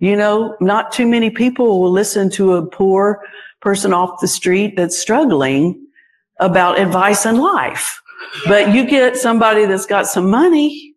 You 0.00 0.16
know, 0.16 0.56
not 0.60 0.92
too 0.92 1.06
many 1.06 1.30
people 1.30 1.80
will 1.80 1.90
listen 1.90 2.30
to 2.30 2.54
a 2.54 2.66
poor 2.66 3.20
person 3.60 3.92
off 3.92 4.20
the 4.20 4.28
street 4.28 4.74
that's 4.76 4.98
struggling 4.98 5.86
about 6.40 6.80
advice 6.80 7.26
in 7.26 7.38
life. 7.38 8.00
But 8.46 8.74
you 8.74 8.86
get 8.86 9.16
somebody 9.16 9.64
that's 9.66 9.86
got 9.86 10.06
some 10.06 10.30
money 10.30 10.94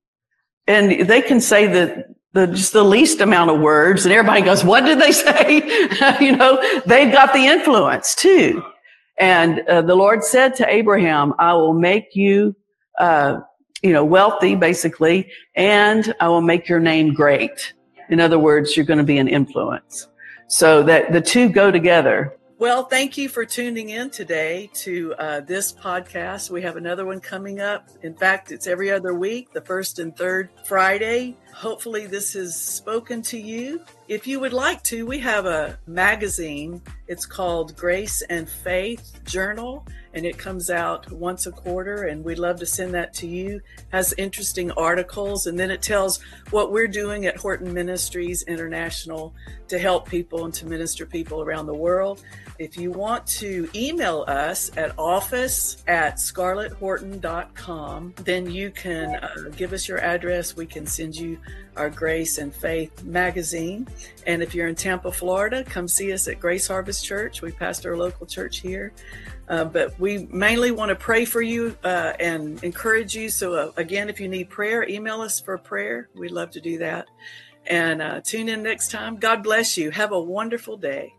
and 0.67 1.07
they 1.07 1.21
can 1.21 1.41
say 1.41 1.67
that 1.67 2.07
the 2.33 2.47
just 2.47 2.73
the 2.73 2.83
least 2.83 3.19
amount 3.19 3.49
of 3.51 3.59
words 3.59 4.05
and 4.05 4.13
everybody 4.13 4.41
goes, 4.41 4.63
what 4.63 4.85
did 4.85 4.99
they 4.99 5.11
say? 5.27 6.17
you 6.19 6.35
know, 6.35 6.61
they've 6.85 7.11
got 7.11 7.33
the 7.33 7.45
influence 7.45 8.15
too. 8.15 8.63
And 9.17 9.59
uh, 9.61 9.81
the 9.81 9.95
Lord 9.95 10.23
said 10.23 10.55
to 10.55 10.67
Abraham, 10.67 11.33
I 11.37 11.53
will 11.53 11.73
make 11.73 12.15
you, 12.15 12.55
uh, 12.99 13.41
you 13.83 13.93
know, 13.93 14.05
wealthy 14.05 14.55
basically, 14.55 15.29
and 15.55 16.13
I 16.19 16.27
will 16.27 16.41
make 16.41 16.67
your 16.67 16.79
name 16.79 17.13
great. 17.13 17.73
In 18.09 18.19
other 18.19 18.39
words, 18.39 18.75
you're 18.75 18.85
going 18.85 18.97
to 18.97 19.03
be 19.03 19.17
an 19.17 19.27
influence. 19.27 20.07
So 20.47 20.83
that 20.83 21.11
the 21.13 21.21
two 21.21 21.49
go 21.49 21.71
together. 21.71 22.35
Well, 22.61 22.83
thank 22.83 23.17
you 23.17 23.27
for 23.27 23.43
tuning 23.43 23.89
in 23.89 24.11
today 24.11 24.69
to 24.75 25.15
uh, 25.17 25.39
this 25.39 25.73
podcast. 25.73 26.51
We 26.51 26.61
have 26.61 26.77
another 26.77 27.07
one 27.07 27.19
coming 27.19 27.59
up. 27.59 27.89
In 28.03 28.13
fact, 28.13 28.51
it's 28.51 28.67
every 28.67 28.91
other 28.91 29.15
week, 29.15 29.51
the 29.51 29.61
first 29.61 29.97
and 29.97 30.15
third 30.15 30.51
Friday. 30.65 31.35
Hopefully, 31.55 32.05
this 32.05 32.33
has 32.33 32.55
spoken 32.55 33.23
to 33.23 33.39
you. 33.39 33.81
If 34.11 34.27
you 34.27 34.41
would 34.41 34.51
like 34.51 34.83
to, 34.83 35.05
we 35.05 35.19
have 35.19 35.45
a 35.45 35.79
magazine. 35.87 36.81
It's 37.07 37.25
called 37.25 37.77
Grace 37.77 38.21
and 38.23 38.49
Faith 38.49 39.21
Journal, 39.23 39.87
and 40.13 40.25
it 40.25 40.37
comes 40.37 40.69
out 40.69 41.09
once 41.13 41.45
a 41.45 41.51
quarter. 41.53 42.03
And 42.03 42.21
we'd 42.21 42.37
love 42.37 42.59
to 42.59 42.65
send 42.65 42.93
that 42.93 43.13
to 43.13 43.25
you. 43.27 43.61
It 43.77 43.85
has 43.93 44.13
interesting 44.17 44.69
articles, 44.71 45.47
and 45.47 45.57
then 45.57 45.71
it 45.71 45.81
tells 45.81 46.21
what 46.49 46.73
we're 46.73 46.89
doing 46.89 47.25
at 47.25 47.37
Horton 47.37 47.73
Ministries 47.73 48.41
International 48.41 49.33
to 49.69 49.79
help 49.79 50.09
people 50.09 50.43
and 50.43 50.53
to 50.55 50.65
minister 50.65 51.05
people 51.05 51.41
around 51.41 51.67
the 51.67 51.73
world. 51.73 52.21
If 52.59 52.77
you 52.77 52.91
want 52.91 53.25
to 53.27 53.69
email 53.73 54.25
us 54.27 54.75
at 54.75 54.93
office 54.99 55.83
at 55.87 56.17
scarletthorton.com, 56.17 58.13
then 58.25 58.51
you 58.51 58.71
can 58.71 59.15
uh, 59.15 59.49
give 59.55 59.71
us 59.71 59.87
your 59.87 59.99
address. 59.99 60.57
We 60.57 60.65
can 60.65 60.85
send 60.85 61.15
you 61.15 61.39
our 61.75 61.89
Grace 61.89 62.37
and 62.37 62.53
Faith 62.53 63.03
magazine. 63.03 63.87
And 64.25 64.41
if 64.41 64.53
you're 64.53 64.67
in 64.67 64.75
Tampa, 64.75 65.11
Florida, 65.11 65.63
come 65.63 65.87
see 65.87 66.13
us 66.13 66.27
at 66.27 66.39
Grace 66.39 66.67
Harvest 66.67 67.03
Church. 67.03 67.41
We 67.41 67.51
pastor 67.51 67.93
a 67.93 67.97
local 67.97 68.25
church 68.25 68.59
here. 68.59 68.93
Uh, 69.47 69.65
but 69.65 69.99
we 69.99 70.27
mainly 70.31 70.71
want 70.71 70.89
to 70.89 70.95
pray 70.95 71.25
for 71.25 71.41
you 71.41 71.75
uh, 71.83 72.13
and 72.19 72.63
encourage 72.63 73.15
you. 73.15 73.29
So, 73.29 73.53
uh, 73.53 73.71
again, 73.75 74.09
if 74.09 74.19
you 74.19 74.29
need 74.29 74.49
prayer, 74.49 74.87
email 74.87 75.21
us 75.21 75.39
for 75.39 75.57
prayer. 75.57 76.09
We'd 76.15 76.31
love 76.31 76.51
to 76.51 76.61
do 76.61 76.77
that. 76.77 77.07
And 77.67 78.01
uh, 78.01 78.21
tune 78.21 78.49
in 78.49 78.63
next 78.63 78.91
time. 78.91 79.17
God 79.17 79.43
bless 79.43 79.77
you. 79.77 79.91
Have 79.91 80.13
a 80.13 80.19
wonderful 80.19 80.77
day. 80.77 81.13